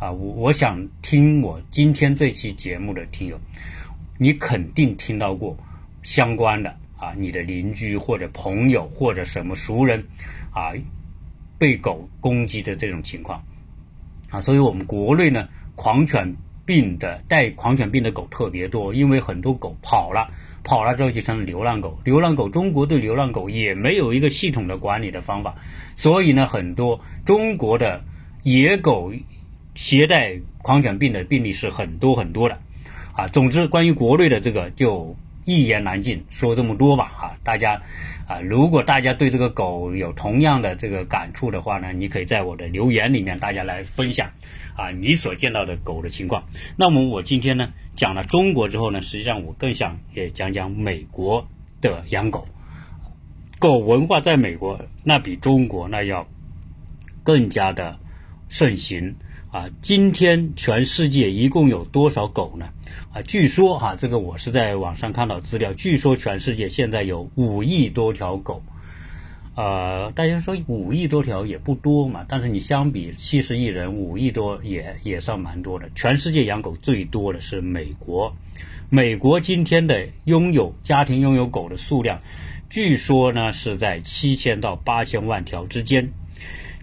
[0.00, 0.10] 啊。
[0.10, 3.38] 我我想听我今天这期节目的听友，
[4.18, 5.56] 你肯定听到过
[6.02, 6.74] 相关的。
[7.00, 10.04] 啊，你的邻居或者朋友或者什么熟人，
[10.52, 10.74] 啊，
[11.56, 13.42] 被狗攻击的这种情况，
[14.28, 16.36] 啊，所以我们国内呢，狂犬
[16.66, 20.28] 病的带狂犬病的狗特别多，因为很多狗跑了，
[20.62, 21.98] 跑了之后就成了流浪狗。
[22.04, 25.54] 流浪狗，中国对流浪狗也没有一个系统的管理的方法，
[25.96, 28.04] 所以呢，很多中国的
[28.42, 29.10] 野狗
[29.74, 32.60] 携带狂犬病的病例是很多很多的，
[33.14, 35.16] 啊，总之关于国内的这个就。
[35.50, 37.82] 一言难尽，说这么多吧，哈，大家，
[38.28, 44.30] 啊，如果大家对这个狗有同样的这个感触的话呢，你可以在我的留言里面，大家来分享，
[44.76, 46.44] 啊，你所见到的狗的情况。
[46.76, 51.48] 那么我今天呢讲了中国之后呢，实际上我更想也讲讲美国
[51.80, 52.46] 的养狗，
[53.58, 56.28] 狗文化在美国那比中国那要
[57.24, 57.98] 更加的
[58.48, 59.16] 盛行。
[59.52, 62.68] 啊，今天全世界一共有多少狗呢？
[63.12, 68.62] 啊，据说哈，这个我是在网上看到资料，据说全世界现在有五亿多条狗。
[69.56, 75.90] 呃，大家说五亿多条也不多嘛，但是你相比七十亿人，五亿多也也算蛮多的。
[75.94, 78.34] 全世界养狗最多的是美国，
[78.88, 82.22] 美国今天的拥有家庭拥有狗的数量，
[82.70, 86.10] 据说呢是在七千到八千万条之间。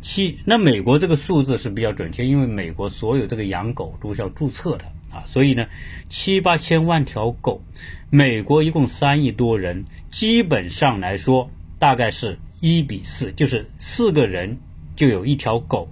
[0.02, 5.67] 七，那美国这个数字是比较准确，因为美国所有这个养狗都是要注册的啊，所以呢，
[6.10, 7.62] 七八千万条狗，
[8.10, 14.58] 美国一共三亿多人，基本上来说大概是一比四，就是四个人
[14.96, 15.89] 就有一条狗，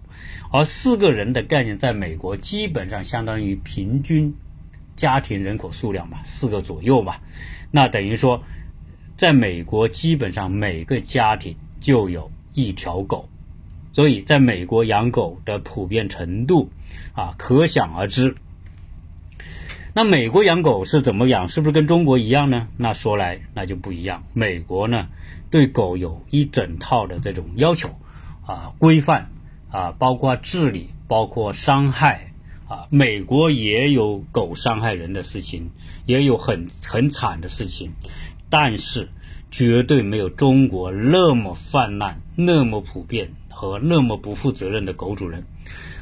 [0.51, 4.35] 而四个人的概念在美国基本上相当于平均
[4.95, 7.21] 家庭人口数量吧，四个左右吧，
[7.71, 8.43] 那等于说，
[9.17, 13.29] 在美国基本上每个家庭就有一条狗。
[13.93, 16.69] 所以，在美国养狗的普遍程度，
[17.13, 18.35] 啊，可想而知。
[19.97, 21.47] 那美国养狗是怎么养？
[21.47, 22.67] 是不是跟中国一样呢？
[22.75, 24.25] 那说来那就不一样。
[24.33, 25.07] 美国呢，
[25.49, 27.95] 对狗有一整套的这种要求，
[28.45, 29.31] 啊，规范，
[29.71, 32.33] 啊，包括治理，包括伤害，
[32.67, 35.71] 啊，美国也有狗伤害人的事情，
[36.05, 37.93] 也有很很惨的事情。
[38.49, 39.07] 但是
[39.49, 45.45] 绝对没有中国那么泛滥、那么普遍和那么不负责任的狗主人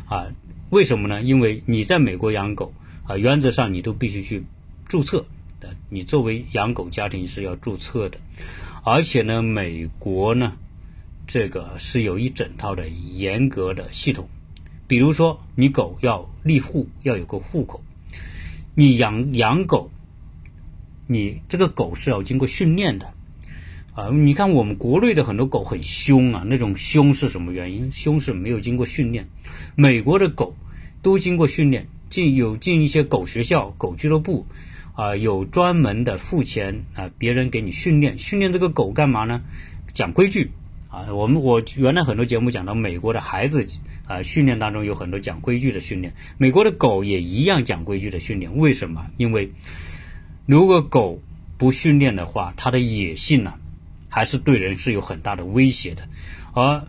[0.09, 0.29] 啊。
[0.71, 1.21] 为什么呢？
[1.21, 2.73] 因为你在美国养狗
[3.05, 4.43] 啊，原则上你都必须去
[4.87, 5.25] 注册
[5.59, 5.75] 的。
[5.89, 8.19] 你作为养狗家庭是要注册的，
[8.83, 10.53] 而且呢，美国呢，
[11.27, 14.29] 这个是有一整套的严格的系统。
[14.87, 17.83] 比如说，你狗要立户，要有个户口。
[18.75, 19.91] 你养养狗，
[21.07, 23.13] 你这个狗是要经过训练的
[23.93, 24.09] 啊。
[24.09, 27.91] 你看我们国内的很多狗很凶啊，那种凶是什么原因？
[27.91, 29.27] 凶是没有经过训练。
[29.75, 30.55] 美国的狗
[31.01, 34.45] 都经过训练，进有进一些狗学校、狗俱乐部
[34.93, 38.19] 啊，有专门的付钱啊，别人给你训练。
[38.19, 39.41] 训练这个狗干嘛呢？
[39.93, 40.51] 讲规矩
[40.89, 41.11] 啊。
[41.11, 43.65] 我们我原来很多节目讲到美国的孩子。
[44.05, 48.57] 啊，训练当中有很多讲规矩的训练，美国的狗也一样讲规矩的训练。
[48.57, 49.07] 为什么？
[49.15, 49.53] 因为
[50.45, 51.21] 如果狗
[51.57, 53.53] 不训练的话，它的野性呢，
[54.09, 56.09] 还是对人是有很大的威胁的。
[56.53, 56.85] 而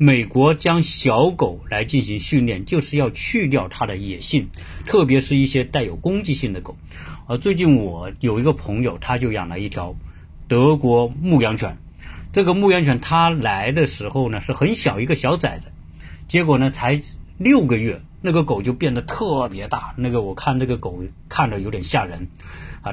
[0.00, 4.48] 美国将小狗来进行训练，就是要去掉它的野性，
[4.86, 6.76] 特别是一些带有攻击性的狗。
[7.26, 9.96] 而最近我有一个朋友，他就养了一条
[10.46, 11.78] 德国牧羊犬。
[12.32, 15.72] 这个牧羊犬它来的时候呢，是很小一个小崽子。
[16.28, 17.02] 结果呢，才
[17.36, 19.94] 六个月，那个狗就变得特别大。
[19.96, 22.28] 那个我看这个狗看着有点吓人，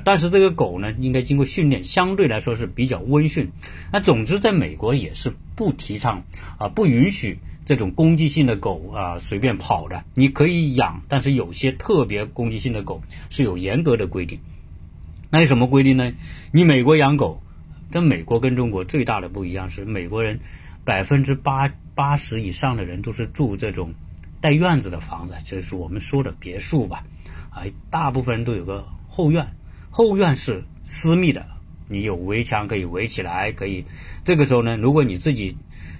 [0.03, 3.51] 但是这个狗呢，应该经过训练，相对来说是比较温驯。
[3.91, 6.23] 那总之，在美国也是不提倡
[6.57, 10.03] 啊，不允许这种攻击性的狗啊随便跑的。
[10.13, 14.39] 你可以养，但是有些特别攻击性的狗是有严格的规定。
[15.29, 16.11] 那有什么规定呢？
[16.51, 17.41] 你美国养狗，
[17.91, 20.39] 跟美国跟中国最大的不一样是美国人。
[20.85, 23.95] 百分之八八十以上的人都是住这种
[24.39, 27.03] 带院子的房子，就是我们说的别墅吧，
[27.49, 29.47] 啊，大部分人都有个后院，
[29.97, 31.45] 后院是私密的，
[31.87, 33.85] 你有围墙可以围起来，可以。
[34.25, 35.55] 这个时候呢，如果你自己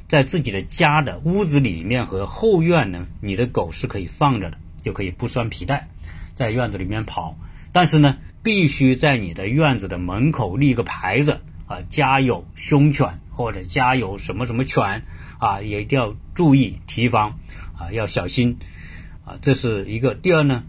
[0.10, 5.88] 在自己的家的屋子里面和后院呢，你的狗是可以放着的，就可以不拴皮带，
[6.34, 7.38] 在院子里面跑。
[7.72, 13.22] 但是呢，必须在你的院子的门口立一个牌子啊，家有凶犬。
[13.32, 15.04] 或者家有什么什么犬
[15.40, 17.40] 啊，也一定要注意提防
[17.78, 18.58] 啊，要小心
[19.26, 20.16] 啊，这是一个。
[20.16, 20.64] 第二呢，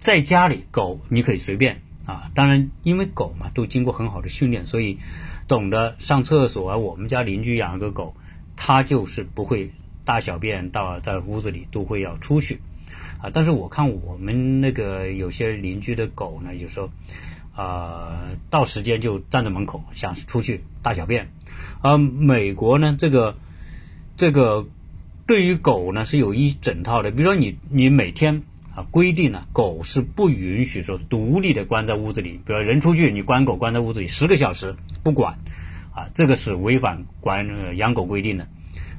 [0.00, 4.98] 在家里狗你可以随便啊，当然因为狗嘛都经过很好的训练，所以
[5.48, 6.76] 懂得上厕所啊。
[6.76, 8.14] 我们家邻居养了个狗，
[8.54, 9.72] 它就是不会
[10.04, 12.60] 大小便到在屋子里都会要出去
[13.20, 13.30] 啊。
[13.34, 16.90] 但是我看我们那个有些邻居的狗呢，有时候
[17.56, 21.32] 啊到时间就站在门口想出去大小便。
[21.82, 23.36] 而美国呢，这个
[24.16, 24.68] 这个
[25.26, 28.44] 对于狗呢是有一整套的，比如说你你每天
[28.76, 35.38] 啊规定呢狗是不允许说独立的关在屋子里，比如人出去你关狗关在屋子里十个小时不管
[35.92, 38.46] 啊，这个是违反管养狗规定的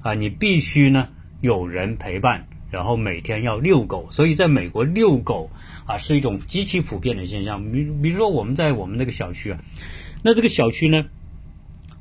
[0.01, 1.07] 啊，你必须呢
[1.39, 5.49] 有人陪伴，然后每天要遛狗，所以在美国遛狗
[5.85, 7.71] 啊是一种极其普遍的现象。
[7.71, 9.59] 比比如说我们在我们那个小区啊，
[10.23, 11.05] 那这个小区呢。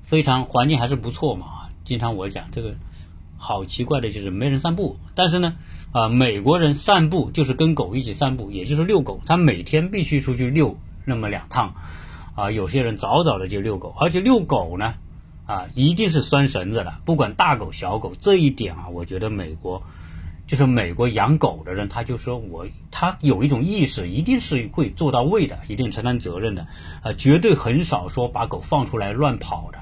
[0.08, 1.46] 非常环境还是不错嘛，
[1.84, 2.76] 经常我讲这个
[3.36, 5.56] 好奇怪的就是没人散步，但是呢，
[5.92, 11.74] 啊美国人散步就是跟狗一起散步，也就是遛狗，他每天必须出去遛那么两趟，
[12.34, 14.94] 啊有些人早早的就遛狗，而且遛狗呢，
[15.46, 19.82] 啊一定是拴绳子的，不管大狗小狗，这一点啊，我觉得美国
[20.46, 26.66] 就是美国养狗的人，他就说我他有一种意识，一定是会做到位的，一定承担责任的，
[27.02, 29.78] 啊绝对很少说把狗放出来乱跑的。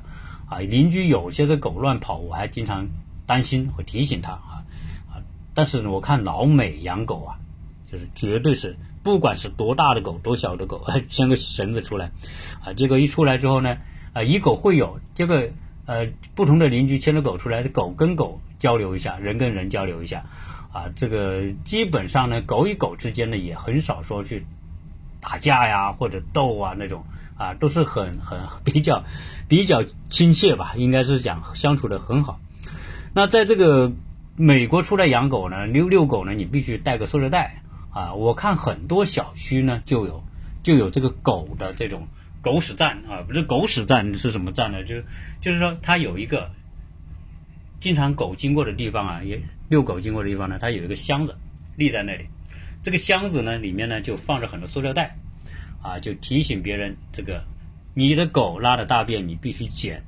[0.47, 2.87] 啊，邻居有些的狗乱跑，我还经常
[3.25, 4.54] 担心和提醒他啊！
[5.55, 7.39] 但是呢，我看老美养狗啊，
[7.91, 12.11] 就是绝对是不管是多大的狗、多小的狗， 牵个绳子出来
[12.65, 13.79] 啊，结果一出来之后呢，
[14.13, 15.51] 啊，以狗会友，这个
[15.87, 20.25] 呃不同的邻居牵着狗出来，狗跟狗交流一下，人跟人交流一下
[20.73, 24.45] 啊，这个基本上呢，狗与狗之间呢也很少说去
[25.21, 27.05] 打架呀或者斗啊那种。
[27.37, 29.03] 啊，都是很很 比较
[29.49, 32.39] 比较亲切吧，应该是讲相处的很好。
[33.13, 33.91] 那在这个
[34.37, 38.15] 美国出来养狗呢，遛遛狗呢，你必须带个塑料袋啊。
[38.15, 40.25] 我看很多小区呢就有
[40.63, 42.09] 就有这个狗的这种
[42.43, 44.83] 狗屎站啊，不是狗屎站是什么站呢？
[44.85, 45.03] 就
[45.41, 46.51] 就是说它有一个
[47.81, 51.37] 经常狗经过的地方啊，也遛狗经过的地方呢，它有一个箱子
[51.77, 52.27] 立在那里。
[52.83, 55.17] 这个箱子呢里面呢就放着很多塑料袋。
[55.81, 57.45] 啊，就提醒别人这个，
[57.93, 60.03] 你的狗拉的大便你必须捡，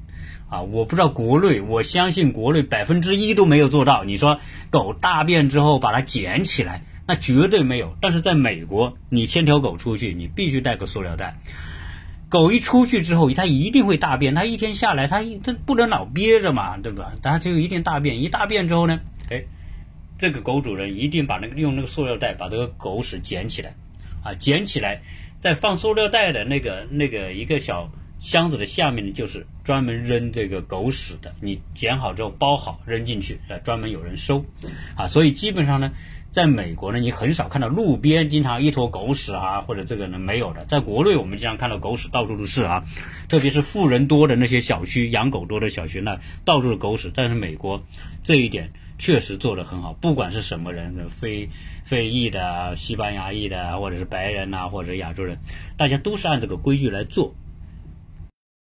[0.48, 4.04] 啊，我不知道国内，我相信国内百分之一都没有做到。
[4.04, 4.38] 你说
[4.70, 7.96] 狗大便之后把它捡起来，那绝对没有。
[8.00, 11.38] 但是在美国，你牵条狗出去，你必须带个塑料袋。
[12.28, 14.35] 狗一出去之后，它一定会大便。
[14.35, 17.12] 它一天下来，它它不能老憋着嘛，对吧？
[17.22, 18.22] 它就一定大便。
[18.22, 19.44] 一大便之后呢，哎，
[20.18, 23.74] 这个狗主人一定把那个用那个塑料袋把这个狗屎捡起来，
[24.22, 25.02] 啊，捡起来，
[25.38, 31.35] 再放塑料袋的那个那个一个小箱子的下面呢，就是专门扔这个狗屎的。
[31.40, 34.44] 你捡好之后包好扔进去，呃，专门有人收，
[34.96, 35.92] 啊，所以基本上呢。
[36.33, 40.66] 在美国呢，你很少看到路边经常一坨狗屎啊，或者这个呢没有的。
[40.66, 42.85] 在国内，我们经常看到狗屎到处都是啊，
[43.26, 47.11] 特别是富人多的那些小区，养狗多的小区，那到处是狗屎。
[47.14, 47.83] 但是美国
[48.22, 51.48] 这一点确实做得很好，不管是什么人，非
[51.87, 55.38] 非裔的、西班牙裔的，或者是白人呐，或者亚洲人，
[55.79, 57.35] 大家都是按这个规矩来做。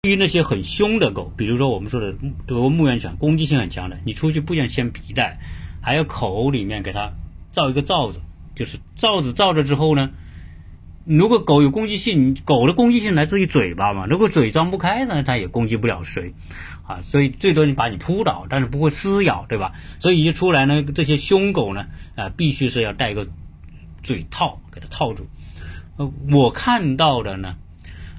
[0.04, 2.14] 对于那些很凶的狗，比如说我们说的
[2.46, 5.40] 德国牧羊犬，攻击性很强的，你出去不想掀皮带，
[5.80, 7.14] 还有口里面给它。
[7.54, 8.20] 罩一个罩子，
[8.54, 10.10] 就是罩子罩着之后呢，
[11.06, 16.34] 如果狗有攻击性，狗的攻击性来自于嘴巴嘛，如果嘴张不开呢，它也攻击不了谁，
[16.86, 19.72] 啊，所以最多你把你扑倒，但是不会撕咬，对吧？
[20.02, 21.86] 所以一出来呢，这些凶狗呢，
[22.16, 23.30] 啊，必须是要戴个
[24.04, 25.28] 嘴套给它套住。
[25.96, 27.56] 呃，我看到的呢。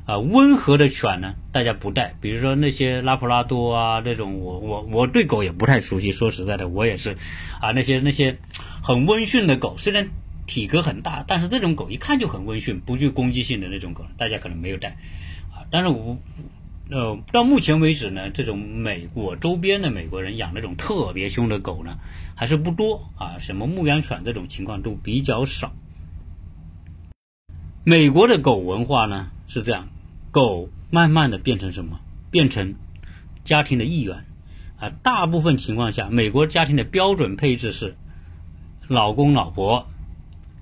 [0.06, 6.12] 啊，温和的犬呢，大家不带，比如说那些拉普拉多啊，这种我我我对狗也不太熟悉。
[6.12, 7.16] 说实在的，我也是，
[7.58, 8.38] 啊，那些那些
[8.82, 10.10] 很温驯的狗，虽然
[10.46, 14.90] 体格很大，但是这种狗一看就很温驯，不具攻击性的那种狗，大家可能没有带，
[15.54, 16.18] 啊，但是我
[16.90, 21.96] 呃到目前为止呢，这种美国周边的美国人养那种特别凶的狗呢，
[22.34, 25.72] 还是不多啊，什么牧羊犬这种情况都比较少。
[27.84, 29.88] 美国的狗文化呢是这样。
[30.34, 32.00] 狗慢慢的变成什么？
[32.32, 32.74] 变成
[33.44, 34.24] 家庭的一员
[34.80, 34.90] 啊！
[35.04, 37.94] 大部分情况下，美国家庭的标准配置是
[38.88, 39.86] 老公、老婆、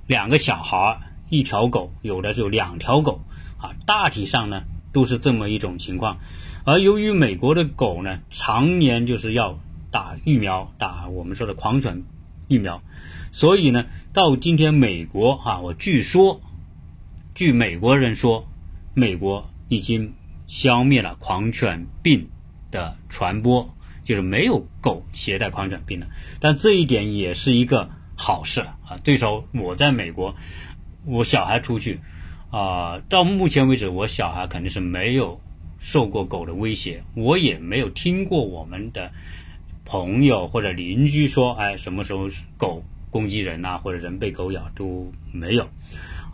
[0.07, 3.23] 两个小孩、一条狗，有的就两条狗
[3.57, 3.73] 啊。
[3.87, 6.19] 大体上呢都是这么一种情况。
[6.65, 9.59] 而由于美国的狗呢，常年就是要
[9.91, 12.03] 打疫苗，打我们说的狂犬
[12.47, 12.83] 疫苗，
[13.31, 16.43] 所以呢，到今天美国啊，我据说，
[17.35, 18.47] 据美国人说，
[18.93, 19.49] 美国。
[19.73, 20.13] 已经
[20.49, 22.29] 消灭了狂犬病
[22.71, 26.09] 的传播，就是没有狗携带狂犬病了。
[26.41, 28.99] 但这一点也是一个好事啊！
[29.03, 30.37] 最少我在美国，
[31.07, 32.01] 我小孩出去
[32.51, 35.41] 啊，到目前为止，我小孩肯定是没有
[35.79, 39.11] 受过狗的威胁，我也没有听过我们的
[39.87, 45.65] 朋友或者邻居说，哎，什么时候狗攻击人呐，或者人被狗咬都没有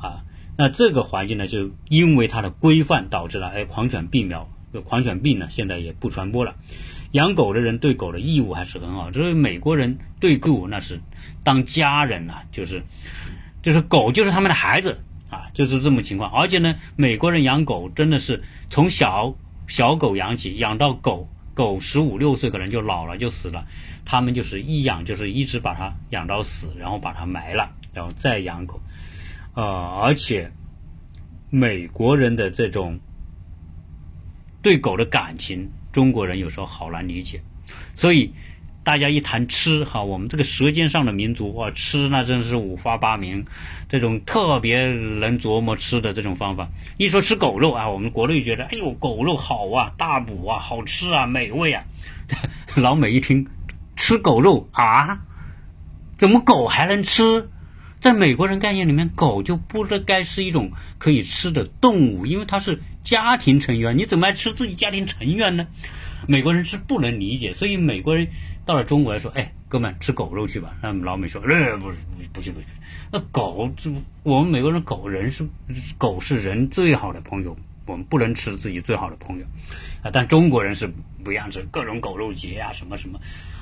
[0.02, 0.24] 啊。
[0.60, 4.50] 那这个环境呢，就因为它的规范导致了，哎，狂犬病苗，
[4.84, 6.56] 狂犬病呢现在也不传播了。
[7.12, 11.00] 养狗的人对狗的义务还是很好，所以美国人对狗那是
[11.44, 12.82] 当家人呐，就是，
[13.62, 14.98] 就是狗就是他们的孩子
[15.30, 16.28] 啊，就是这么情况。
[16.32, 19.36] 而且呢，美国人养狗真的是从小
[19.68, 23.64] 小狗养起，养到狗狗十五六岁可能就老了就死了，
[24.04, 28.80] 他们就是一养就是一直把它养到死，然后把它埋了，然后再养狗。
[29.58, 30.48] 啊，而且
[31.50, 32.96] 美国人的这种
[34.62, 37.40] 对狗的感情，中国人有时候好难理解。
[37.96, 38.32] 所以
[38.84, 43.44] 大家一谈吃哈，我们这个舌尖上的民族哇，吃那真是五花八门，
[43.88, 46.68] 这种特别能琢磨吃的这种方法。
[46.96, 51.82] 一说吃狗肉啊，我们国内觉得哎呦狗肉好啊，大补啊，好吃啊，美味啊。
[52.76, 53.44] 老美一听
[53.96, 55.18] 吃狗肉啊，
[56.16, 57.50] 怎么狗还能吃？
[58.00, 63.98] 在美国人概念里面，狗就不该是一种可以吃的动物，因为它是家庭成员。
[63.98, 65.66] 你怎么还吃自己家庭成员呢？
[66.26, 67.52] 美国人是不能理解。
[67.52, 68.28] 所以美国人
[68.64, 71.98] 到了中国来说：“哎，哥们，吃狗肉去吧。”那老美说：“呃，不是，
[72.32, 72.66] 不去，不去。
[73.10, 73.68] 那狗，
[74.22, 75.44] 我们美国人狗人是
[75.96, 77.56] 狗是人最好的朋友，
[77.86, 79.44] 我们不能吃自己最好的朋友
[80.02, 80.10] 啊。
[80.12, 80.88] 但中国人是
[81.24, 83.18] 不一样，是各种狗肉节啊，什么什么。”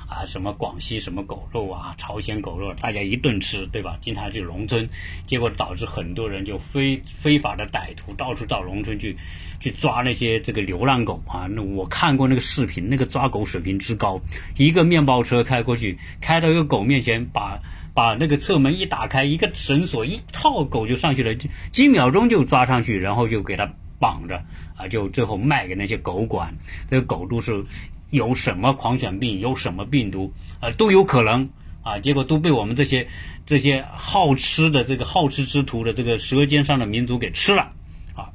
[0.07, 3.97] 啊，什么广西什么狗肉啊，朝鲜狗肉，大家一顿吃，对吧？
[3.99, 4.89] 经常去农村，
[5.25, 9.17] 结果导致很多人就非非法的歹徒到处到农村去，
[9.59, 11.47] 去抓那些这个流浪狗啊。
[11.47, 14.21] 那我看过那个视频，那个抓狗水平之高，
[14.55, 17.59] 一个面包车开过去，开到一个狗面前，把
[17.93, 21.35] 把那个侧门一打开，一个绳索一套，狗就上去了，
[21.73, 23.69] 几秒钟就抓上去，然后就给它
[23.99, 24.41] 绑着
[24.77, 26.55] 啊，就最后卖给那些狗馆，
[26.89, 27.65] 这个狗都是。
[28.09, 31.49] 有什么狂犬病，有什么病毒，啊，都有可能
[31.83, 33.07] 啊，结果都被我们这些
[33.45, 37.71] 这些好吃的这个好吃之徒的这个舌尖上的民族给吃了，
[38.15, 38.31] 啊，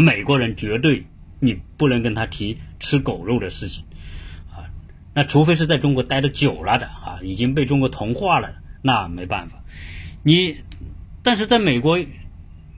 [0.00, 1.06] 美国人绝对
[1.40, 3.84] 你不能跟他提吃狗肉的事情，
[4.50, 4.70] 啊，
[5.14, 9.58] 那除非是在中国待的久了的啊，已经被中国同化了，那没办法，
[10.22, 10.56] 你，
[11.22, 11.98] 但是在美国，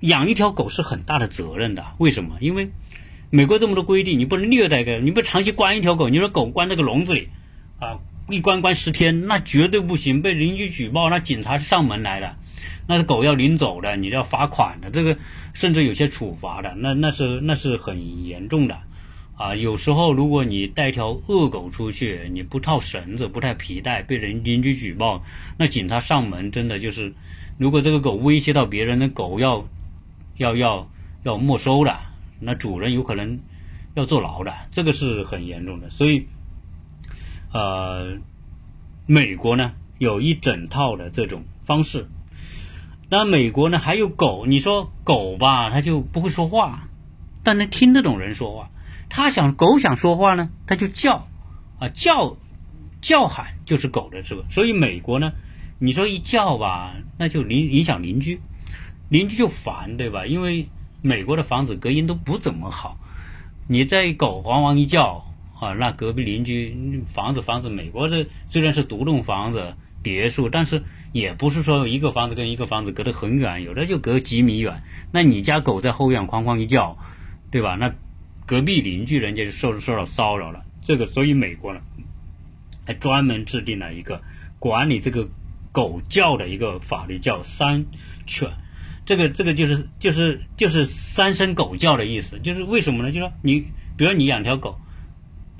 [0.00, 1.84] 养一条狗是很大的责任的。
[1.98, 2.36] 为什么？
[2.40, 2.70] 因为
[3.30, 7.28] 美国这么多规定，你不能虐待个，你不长期关一条狗，你说狗关在个笼子里，
[7.78, 7.98] 啊，
[8.30, 12.36] 一关关十天，那绝对不行，被邻居举报，那警察是上门来的，
[12.86, 15.18] 那狗要领走的，你要罚款的，这个
[15.52, 18.78] 甚至有些处罚的，那那是那是很严重的。
[19.36, 25.22] 啊，有时候如果你带条恶狗出去，你不套绳子、不带皮带，被人邻居举报，
[25.56, 27.12] 那警察上门真的就是，
[27.56, 29.68] 如果这个狗威胁到别人，那狗要
[30.38, 30.90] 要要
[31.22, 31.96] 要没收的，
[32.40, 33.40] 那主人有可能
[33.94, 35.90] 要坐牢的，这个是很严重的。
[35.90, 36.26] 所以，
[37.52, 38.18] 呃，
[39.06, 42.08] 美国呢有一整套的这种方式，
[43.10, 46.88] 那美国呢还有狗，你说狗吧，它就不会说话，
[47.42, 48.70] 但能听得懂人说话。
[49.10, 51.26] 它想狗想说话呢，它就叫，
[51.78, 52.36] 啊叫，
[53.00, 55.32] 叫喊就是狗的这个，所以美国呢，
[55.78, 58.40] 你说一叫吧，那就影影响邻居，
[59.08, 60.26] 邻居就烦，对吧？
[60.26, 60.68] 因为
[61.02, 62.98] 美国的房子隔音都不怎么好，
[63.66, 65.24] 你在狗汪汪一叫
[65.58, 70.82] 啊，那隔壁邻居房子房子，美国这虽然是独栋房子别墅，但是
[71.12, 74.82] 也不是说一个房子跟一个房子隔得很远，有的就隔几米远，
[75.12, 76.98] 那你家狗在后院哐哐一叫，
[77.50, 77.74] 对吧？
[77.74, 77.94] 那。
[78.46, 81.80] 隔壁邻居人家就受受到骚扰了，这个所以美国呢，
[82.86, 84.22] 还专门制定了一个
[84.58, 85.28] 管理这个
[85.70, 87.84] 狗叫的一个法律，叫三
[88.26, 88.48] 犬。
[89.08, 93.10] 这个这个就是就是就是三声狗叫的意思，就是为什么呢？
[93.10, 93.60] 就说你
[93.96, 94.78] 比如你养条狗，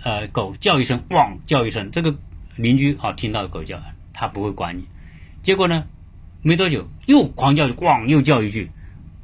[0.02, 2.14] 呃，狗叫一声汪叫一声，这个
[2.56, 3.80] 邻居啊听到狗叫，
[4.12, 4.84] 他不会管你。
[5.42, 5.86] 结果呢，
[6.42, 8.70] 没多久又狂叫汪又叫一句，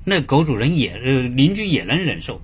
[0.07, 2.41] 那狗主人也呃邻居也能忍受。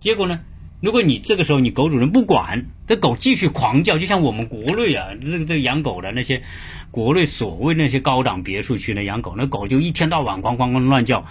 [0.00, 0.40] 结果呢？
[0.80, 6.42] 如果你这个时候你狗主人不管，这狗继续狂叫，就像我们国内啊，这个这个养狗的那些
[6.90, 11.26] 国内所谓那些高档别墅区的养狗，那狗就一天到晚咣咣咣乱叫。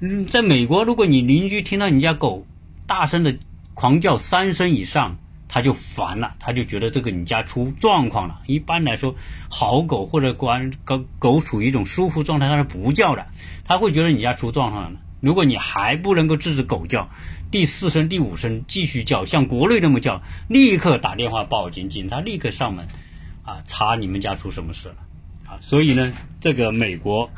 [0.00, 2.46] 嗯，在美国，如果你邻居听到你家狗
[2.86, 3.36] 大声的
[3.74, 8.40] 狂叫三声以上，他就烦了，他就觉得这个你家出状况了。
[8.46, 9.14] 一般来说，
[9.48, 13.26] 好狗或者关狗狗处于一种舒服状态，它是不叫的，
[13.64, 15.00] 他会觉得你家出状况了。
[15.20, 17.08] 如果你还不能够制止狗叫，
[17.50, 22.86] 第四声、第五声继续叫，像国内那么叫，立刻打电话报警，警察立刻上门，
[23.42, 24.96] 啊，查你们家出什么事了，
[25.46, 27.30] 啊，所以呢，这个美国，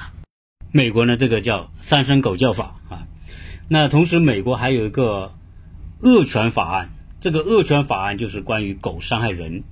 [0.73, 3.07] 美国呢，这个叫三声狗叫法啊，
[3.69, 5.33] 那同时美国还有一个
[6.01, 6.91] 恶犬法案，
[7.21, 9.63] 这个恶犬法案就是关于狗伤害人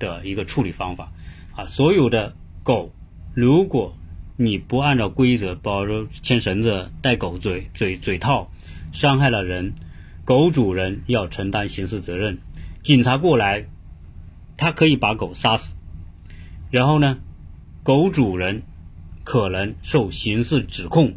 [0.00, 1.12] 的一个处理方法，
[1.54, 2.34] 啊，所有的
[2.64, 2.92] 狗
[3.34, 3.96] 如果
[4.36, 8.50] 你不按照规则，比如说牵绳子、戴狗嘴、嘴嘴套，
[8.96, 9.74] 伤害了人，
[10.24, 12.38] 狗主人要承担刑事责任。
[12.82, 13.66] 警察过来，
[14.56, 15.74] 他可以把狗杀死，
[16.70, 17.18] 然后呢，
[17.82, 18.62] 狗主人
[19.22, 21.12] 可能受刑事指控。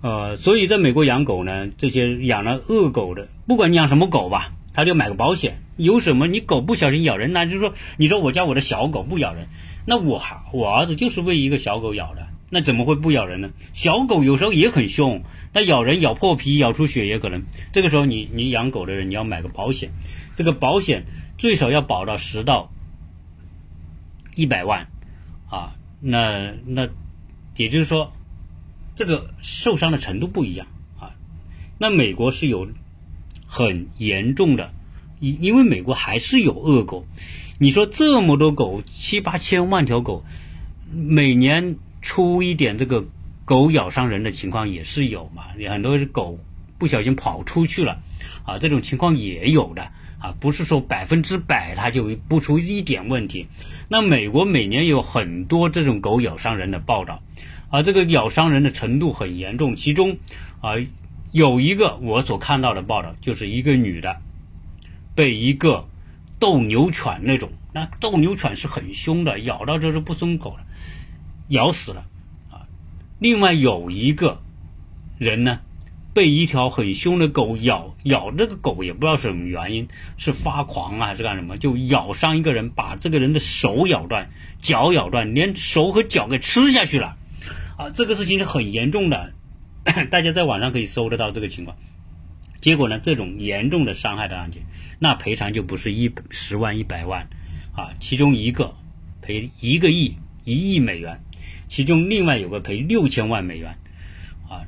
[0.00, 5.60] 呃，所以在美国养狗呢，这些养了恶狗的，不管你养什么狗吧，他就买个保险。
[5.76, 9.48] 有什么你狗不小心咬人，那就是说，你说我家我的小狗不咬人。
[9.84, 10.22] 那我
[10.54, 13.50] 我儿子就是被一个小狗咬的，那怎么会不咬人呢？
[13.72, 15.22] 小狗有时候也很凶，
[15.52, 17.44] 那咬人咬破皮咬出血也可能。
[17.72, 19.92] 这个时候你你养狗的人你要买个保险，
[20.34, 21.04] 这个保险
[21.38, 22.72] 最少要保到十到
[24.34, 24.88] 一百万
[25.48, 26.88] 啊，那那
[27.56, 28.12] 也就是说
[28.96, 30.66] 这个受伤的程度不一样
[30.98, 31.14] 啊。
[31.78, 32.68] 那美国是有
[33.46, 34.72] 很严重的，
[35.20, 37.06] 因因为美国还是有恶狗。
[37.58, 40.24] 你说这么多狗，七八千万条狗，
[40.92, 43.04] 每年出一点这个
[43.44, 45.44] 狗咬伤人的情况也是有嘛？
[45.68, 46.38] 很多狗
[46.78, 48.00] 不小心跑出去了，
[48.44, 49.82] 啊，这种情况也有的
[50.18, 53.46] 啊，不是说百分之百它就不出一点问题。
[53.88, 57.22] 那美国每年有很多这种狗咬伤人的报道，
[57.70, 60.18] 啊，这个咬伤人的程度很严重，其中
[60.60, 60.72] 啊
[61.32, 64.16] 有一个我所看到的报道，就是一个女的
[65.14, 65.86] 被一个。
[66.40, 70.64] 斗牛犬那种，那斗牛犬是很凶的，咬到就是不松口的，
[71.50, 72.06] 咬死了
[72.50, 72.66] 啊。
[73.20, 74.40] 另外有一个
[75.18, 75.60] 人呢，
[76.12, 79.86] 被一条很凶的狗咬，咬这个狗也不知道什么原因，
[80.16, 84.30] 是发狂啊还是干什么，就咬伤一个人，把这个人的手咬断，
[84.60, 87.16] 脚咬断，连手和脚给吃下去了
[87.76, 87.90] 啊。
[87.90, 89.32] 这个事情是很严重的，
[90.10, 91.76] 大家在网上可以搜得到这个情况。
[92.60, 92.98] 结果呢？
[92.98, 94.62] 这种严重的伤害的案件，
[94.98, 97.26] 那赔偿就不是一十万、一百万，
[97.74, 98.74] 啊，其中一个
[99.22, 101.22] 赔一个亿、一亿美元，
[101.70, 103.78] 其中另外有个赔六千万美元，
[104.48, 104.66] 啊，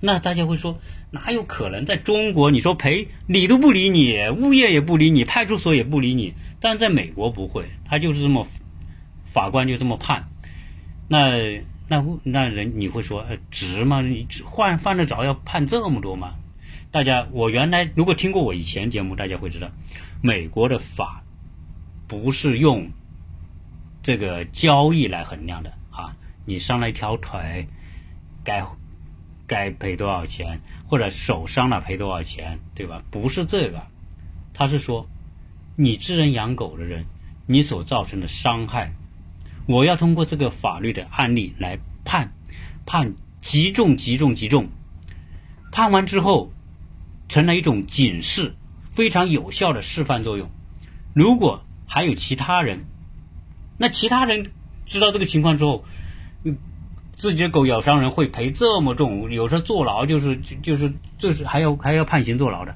[0.00, 0.78] 那大家会说，
[1.10, 2.52] 哪有可能在中国？
[2.52, 8.46] 你说赔理都不理你，物业也不理你，派出所也不理你，但在美国不会，他就是这么
[9.26, 10.28] 法官就这么判。
[11.08, 14.00] 那那那人你会说，呃，值吗？
[14.00, 16.36] 你犯犯得着要判这么多吗？
[16.92, 19.72] 大家，我原来如果听过我以前节目，大家会知道，
[20.22, 21.24] 美国的法
[22.06, 22.90] 不是用
[24.04, 25.72] 这个交易来衡量的。
[26.46, 27.68] 你伤了一条腿，
[28.42, 28.64] 该
[29.46, 33.02] 该赔多少钱，或者手伤了赔多少钱，对吧？
[33.10, 33.82] 不是这个，
[34.54, 35.06] 他是说，
[35.76, 37.04] 你知人养狗的人，
[37.46, 38.92] 你所造成的伤害。
[39.66, 42.32] 我要通过这个法律的案例来判，
[42.86, 44.68] 判极重极重极重，
[45.72, 46.52] 判完之后
[47.28, 48.54] 成了一种警示，
[48.92, 50.48] 非常有效的示范作用。
[51.12, 52.84] 如果还有其他人，
[53.76, 54.52] 那其他人
[54.86, 55.84] 知道这个情况之后，
[57.12, 62.74] 自己的狗咬伤人会赔这么重，有时候坐牢就是就是就是还要还要判刑坐牢的，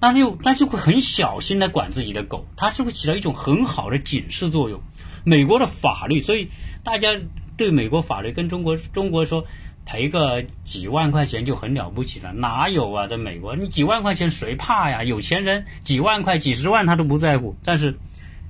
[0.00, 4.80] 那就但是会很小心的管自己的狗，它是会起到一种很好的警示作用。
[5.24, 6.48] 美国的法律，所以
[6.82, 7.18] 大家
[7.56, 9.46] 对美国法律跟中国中国说
[9.84, 13.06] 赔个几万块钱就很了不起了，哪有啊？
[13.06, 15.04] 在美国，你几万块钱谁怕呀？
[15.04, 17.56] 有钱人几万块、几十万他都不在乎。
[17.64, 17.98] 但是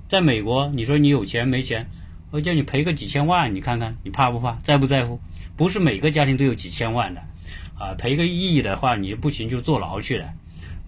[0.09, 1.91] 在美国，你说你有钱没钱，
[2.33, 4.59] 我叫你赔个几千万，你看看你怕不怕？
[4.63, 5.21] 在不在乎？
[5.57, 7.21] 不是每个家庭都有几千万的
[7.79, 10.33] 啊，赔个亿的话你就不行就坐牢去了。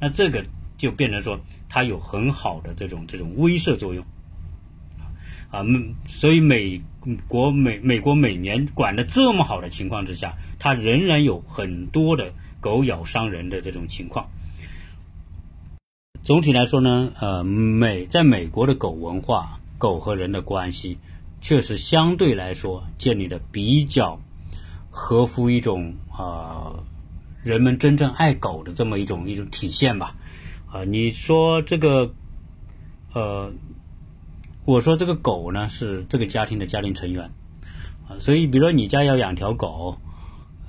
[0.00, 0.46] 那这个
[0.78, 1.38] 就变成说
[1.68, 4.04] 它有很好的这种这种威慑作用。
[5.50, 5.62] 啊，
[6.06, 6.82] 所以美
[7.28, 14.30] 国美美国每年管的这么好的情况之下，它仍然有很多的狗咬伤人的这种情况。
[16.24, 20.98] 总体来说呢，呃，美在美国的狗文化，狗和人的关系，
[21.44, 24.18] 确实相对来说建立的比较
[24.88, 26.82] 合乎一种啊
[27.42, 30.16] 人们真正爱狗的这么一种一种体现吧。
[30.72, 32.14] 啊，你说这个，
[33.12, 33.52] 呃。
[34.64, 37.30] 我说这个狗呢是这个家庭的家庭成员，
[38.08, 39.98] 啊，所以比如说你家要养条狗，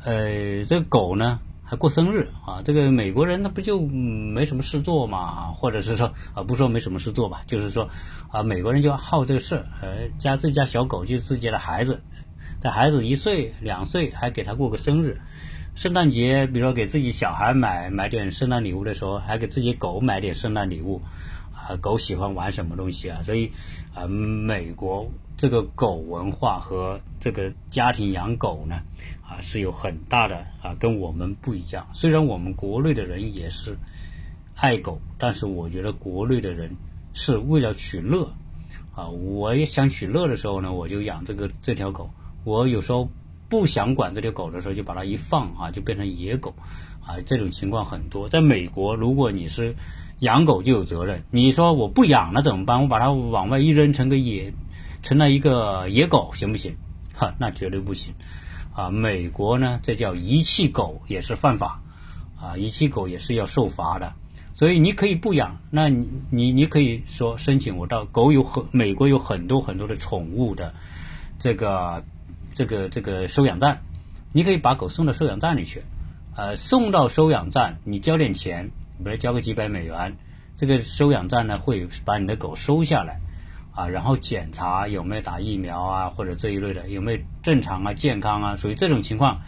[0.03, 7.89] 呃，这个狗呢还过生日啊，这个美国人那不就没什么事做嘛，或者是说啊，不说没什么事做吧，就是说
[8.31, 12.01] 啊，美国人就好这个事儿，呃，家自家小狗就是自己的孩子，
[12.61, 15.19] 在孩子一岁两岁还给他过个生日，
[15.73, 21.01] 圣诞节比如说给自己小孩买买点圣诞礼物的时候，还给自己狗买点圣诞礼物。
[21.67, 23.23] 啊，狗喜欢玩什么东西啊？
[23.23, 23.51] 所以
[23.95, 28.81] 啊，美国这个狗文化和这个家庭养狗呢，
[29.27, 31.87] 啊是有很大的啊，跟我们不一样。
[31.93, 33.77] 虽然我们国内的人也是
[34.55, 36.77] 爱狗，但是我觉得国内的人
[37.13, 38.31] 是为了取乐
[38.95, 39.09] 啊。
[39.09, 42.09] 我也想取乐的时候呢，我就养这个这条狗。
[42.45, 43.09] 我有时候
[43.49, 46.53] 不想管这条狗的时候，就把它一放啊，就变成野狗
[47.05, 47.19] 啊。
[47.25, 48.29] 这种情况很多。
[48.29, 49.75] 在美国，如果你是
[50.19, 52.81] 养狗就有责任，你说我不养了怎么办？
[52.81, 54.53] 我把它往外一扔，成个野，
[55.05, 56.75] 成了一个野狗，行不行？
[57.13, 58.15] 哈，那绝对不行。
[58.73, 61.79] 啊，美国呢，这叫遗弃狗也是犯法，
[62.41, 64.13] 啊，遗弃狗也是要受罚的。
[64.53, 70.73] 所以你可以不养，那你你你可以说申请我到狗有很美国有很多很多的宠物的
[71.37, 72.03] 这个
[72.55, 73.83] 这个这个收养站，
[74.33, 75.83] 你可以把狗送到收养站里去，
[76.35, 78.71] 呃，送到收养站，你交点钱。
[79.03, 80.15] 比如交个几百美元，
[80.55, 83.19] 这个收养站呢会把你的狗收下来，
[83.75, 89.41] 啊，然后检查有没有打疫苗啊，或者这一类的有没有正常啊、健康啊，属于这种情况，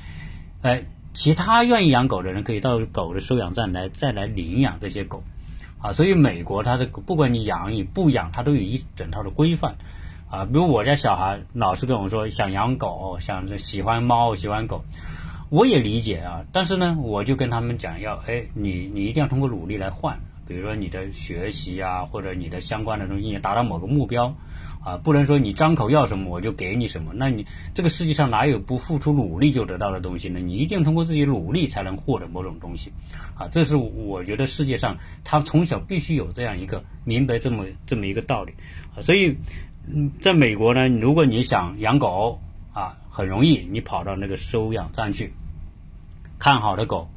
[0.62, 5.24] 哎，其他愿意养狗的人可以到狗的收养站来再来领养这些狗，
[5.80, 9.78] 啊，所以美国它的不管你养与不养，它都有一整套的规范，
[10.30, 14.84] 啊，比如我家小孩老是跟我说想养狗，想着喜欢猫喜欢狗。
[15.50, 24.36] 我也理解啊，但是呢，我就跟他们讲要，哎，你你一定要通过努力来换，比如说你的学习啊，或者你的相关的东西你达到某个目标，
[24.84, 30.40] 啊，不能说你张口要什么我就给你什么，那你这个世界上哪有不付出努力就得到的东西呢？
[30.40, 32.94] 你一定通过自己努力才能获得某种东西，
[33.36, 38.54] 啊，这是我觉得世界上他从小必须有这样一个明白这么这么一个道理，
[38.96, 39.38] 啊，所以，
[39.86, 42.40] 嗯，在美国呢，如果你想养狗。
[42.74, 45.34] 啊，很容易，你跑到那个收养站去，
[46.38, 47.10] 看好的狗，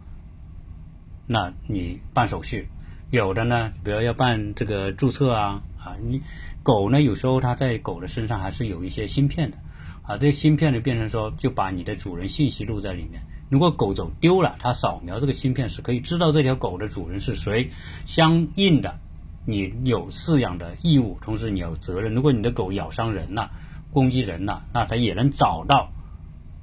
[1.26, 2.66] 那你办手续，
[3.10, 6.22] 有的呢，比如要办这个注册啊，啊，你
[6.62, 9.56] 狗呢，有时候它在狗的身上还是有一些芯片的，
[10.02, 17.70] 啊，这芯片呢变成说就把你的主人信息录在里面，如果狗走丢了，它扫描这个芯片是可以知道这条狗的主人是谁，
[18.06, 18.98] 相应的，
[19.44, 23.50] 你有饲养的义务，同时你有责任，如果你的狗咬伤人了。
[23.92, 25.90] 攻击人了，那它也能找到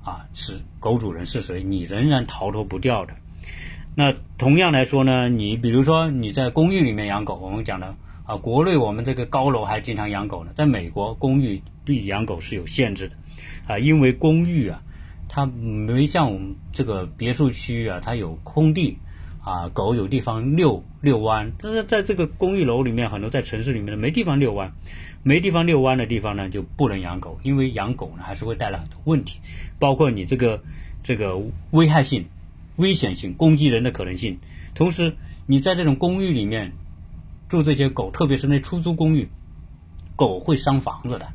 [0.01, 3.15] 啊，是狗主人是谁，你仍然逃脱不掉的。
[3.99, 7.95] 那同样来说呢，你比如说你在公寓里面养狗，我们讲的
[8.27, 13.15] 啊，国内我们这个高楼还经常养狗呢，在美国公寓对养狗是有限制的
[13.65, 14.83] 啊，因为公寓啊
[15.27, 18.99] 它没像我们这个别墅区啊，它有空地
[19.43, 21.53] 啊，狗有地方遛遛弯。
[21.57, 24.73] 但是在这个公寓楼里面，很多在城市里面的没地方遛弯，
[25.23, 29.39] 没地方遛弯的地方呢，就不能养狗，因为养狗呢还是会带来很多问题，
[29.79, 30.61] 包括你这个
[31.01, 31.41] 这个
[31.71, 32.25] 危害性、
[32.77, 34.39] 危险性、攻击人的可能性。
[34.73, 36.71] 同时，你在这种公寓里面
[37.49, 39.29] 住这些狗，特别是那出租公寓，
[40.15, 41.27] 狗会伤房子的。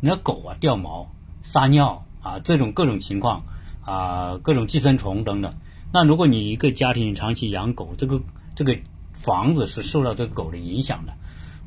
[0.00, 1.10] 那狗啊掉毛、
[1.42, 2.04] 撒尿。
[2.22, 3.44] 啊，这种各种情况
[3.80, 5.54] 啊，各种寄生虫等等。
[5.90, 8.20] 那如果你一个家庭长期养狗，这个
[8.54, 8.76] 这个
[9.14, 11.14] 房子是受到这个狗的影响的，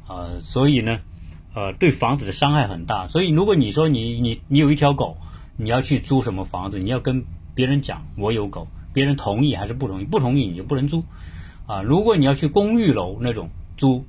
[0.07, 0.99] 呃，所以呢，
[1.55, 3.07] 呃，对房子的伤害很大。
[3.07, 5.17] 所以如果你说你你你有一条狗，
[5.57, 10.05] 你要去租什么房子，你要跟别人讲我有狗，别人同意还是不同意？
[10.05, 11.03] 不同意你就不能租。
[11.65, 14.05] 啊，如果你要去公寓楼那种租，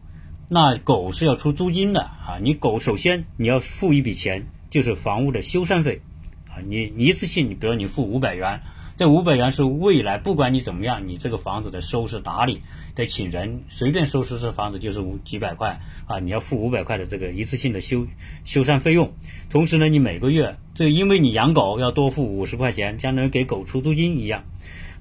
[0.49, 2.39] 那狗是要出租金的啊。
[2.43, 6.03] 你狗首先你要付一笔钱，就是房屋的修缮费。
[6.49, 8.61] 啊你一次性，你比如你付五百元，
[8.97, 12.62] 这五百元是未来不管你怎么样，你这个房子的收拾打理
[12.95, 18.07] 得请人，随便收拾这房子就是五几百块啊，你要付五百块的这个一次性的修
[18.45, 19.12] 修缮费用。
[19.51, 24.45] 同时呢，你每个月这因为你养狗要多付五十块钱，相当于给狗出租金一样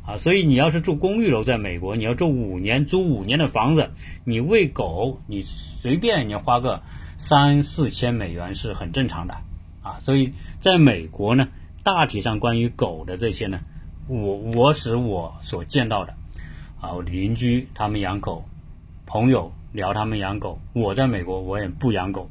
[0.07, 0.17] 啊。
[0.17, 3.91] 所以你要是住公寓楼，在美国你要住五年，租五年的房子，
[4.23, 6.81] 你喂狗你随便你花个
[7.17, 9.35] 三四千美元是很正常的。
[9.83, 11.49] 啊，所以在美国呢，
[11.83, 13.59] 大体上关于狗的这些呢，
[14.07, 16.13] 我我使我所见到的，
[16.79, 18.45] 啊，邻居他们养狗，
[19.05, 22.29] 朋友聊他们养狗，我在美国我也不养狗，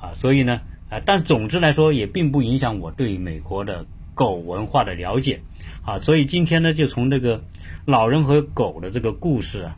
[0.00, 5.40] 啊，所以呢，啊，但总之来说也并不影响我对美国的狗文化的了解，
[5.84, 7.42] 啊，所以今天呢，就从这个
[7.84, 9.76] 老人和狗的这个故事啊，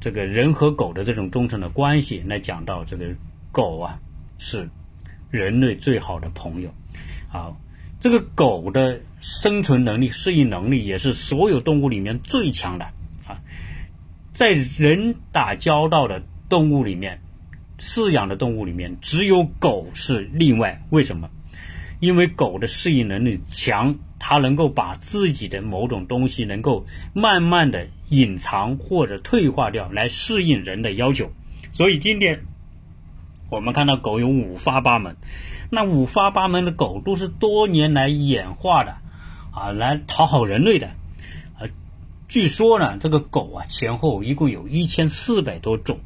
[0.00, 3.06] 这个人和狗的这种忠诚的关系来讲到这个
[3.52, 3.98] 狗啊
[4.38, 4.68] 是。
[5.30, 6.72] 人类最好的朋友，
[7.28, 7.56] 好，
[7.98, 12.84] 这个狗的生存能力、适应能力也是所有动物里面最强的
[13.26, 13.40] 啊。
[14.34, 17.22] 在人打交道的动物里面，
[17.78, 20.82] 饲养的动物里面，只有狗是例外。
[20.90, 21.30] 为什么？
[22.00, 31.32] 因为狗的适应能力强，它能够把自己的某种东西能够慢慢的隐藏或者退化掉，来适应人的要求。
[31.72, 32.42] 所以今天。
[33.50, 35.16] 我们看到狗有五花八门，
[35.70, 38.96] 那五花八门的狗都是多年来演化的，
[39.54, 40.88] 啊，来讨好人类的，
[41.58, 41.70] 啊，
[42.28, 46.00] 据说呢，这个狗啊前后一共有一千四百多种，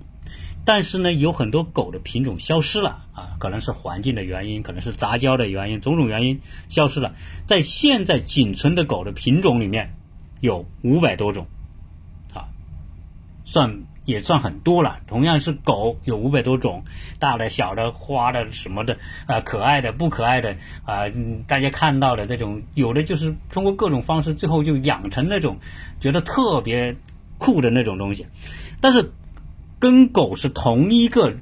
[0.67, 7.15] 但是呢，有很多狗的品种消失了，啊，可能是环境的原因，可能是杂交的原因，种种原因消失了，
[7.47, 9.95] 在现在仅存的狗的品种里面，
[10.41, 11.47] 有五百多种，
[12.35, 12.51] 啊，
[13.47, 13.88] 算。
[14.09, 15.01] 也算很多了。
[15.07, 16.85] 同样是狗，有五百多种，
[17.19, 18.97] 大的、小的、花的、什么的，
[19.27, 20.57] 啊，可爱的、不可爱的，
[20.87, 21.05] 啊，
[21.47, 25.59] 大家看到的这种，有的就是通过各种方式，最后就养成那种
[26.01, 26.97] 觉得特别
[27.37, 28.27] 酷的那种东西。
[28.81, 29.13] 但是
[29.79, 31.35] 跟狗是同一个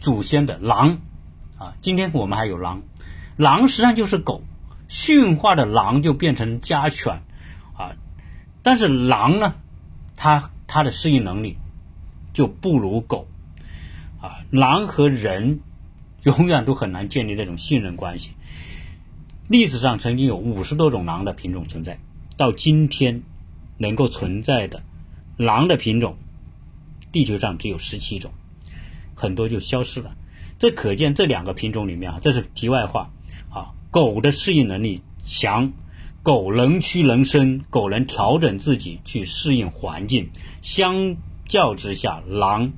[0.00, 0.98] 祖先的狼，
[1.56, 2.82] 啊，今天我们还有狼，
[3.36, 4.42] 狼实际上就是狗，
[4.88, 7.22] 驯化的狼就变成家犬，
[7.76, 7.94] 啊，
[8.64, 9.54] 但是狼呢，
[10.16, 11.58] 它它的适应能力。
[12.32, 13.26] 就不如狗，
[14.20, 15.60] 啊，狼和人
[16.24, 18.30] 永远都很难建立那种信任关系。
[19.48, 21.98] 历史上曾经有五十多种狼的品种存在，
[22.36, 23.22] 到今天
[23.76, 24.82] 能够存在的
[25.36, 26.16] 狼的品种，
[27.10, 28.30] 地球上只有十七种，
[29.14, 30.16] 很多就消失了。
[30.58, 33.10] 这可见这两个品种里面啊，这是题外话
[33.50, 33.74] 啊。
[33.90, 35.72] 狗的适应能力强，
[36.22, 40.30] 狗能屈能伸，狗能调整自己去适应环境，
[40.62, 41.16] 相。
[41.46, 42.72] 较之下，狼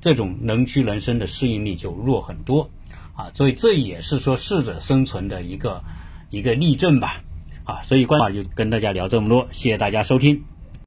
[0.00, 2.70] 这种能屈能伸的适应力就弱很多
[3.14, 5.82] 啊，所以这也是说适者生存的一个
[6.30, 7.22] 一个例证吧
[7.64, 10.51] 啊，所以关话就跟大家聊这么多，谢谢大家收听。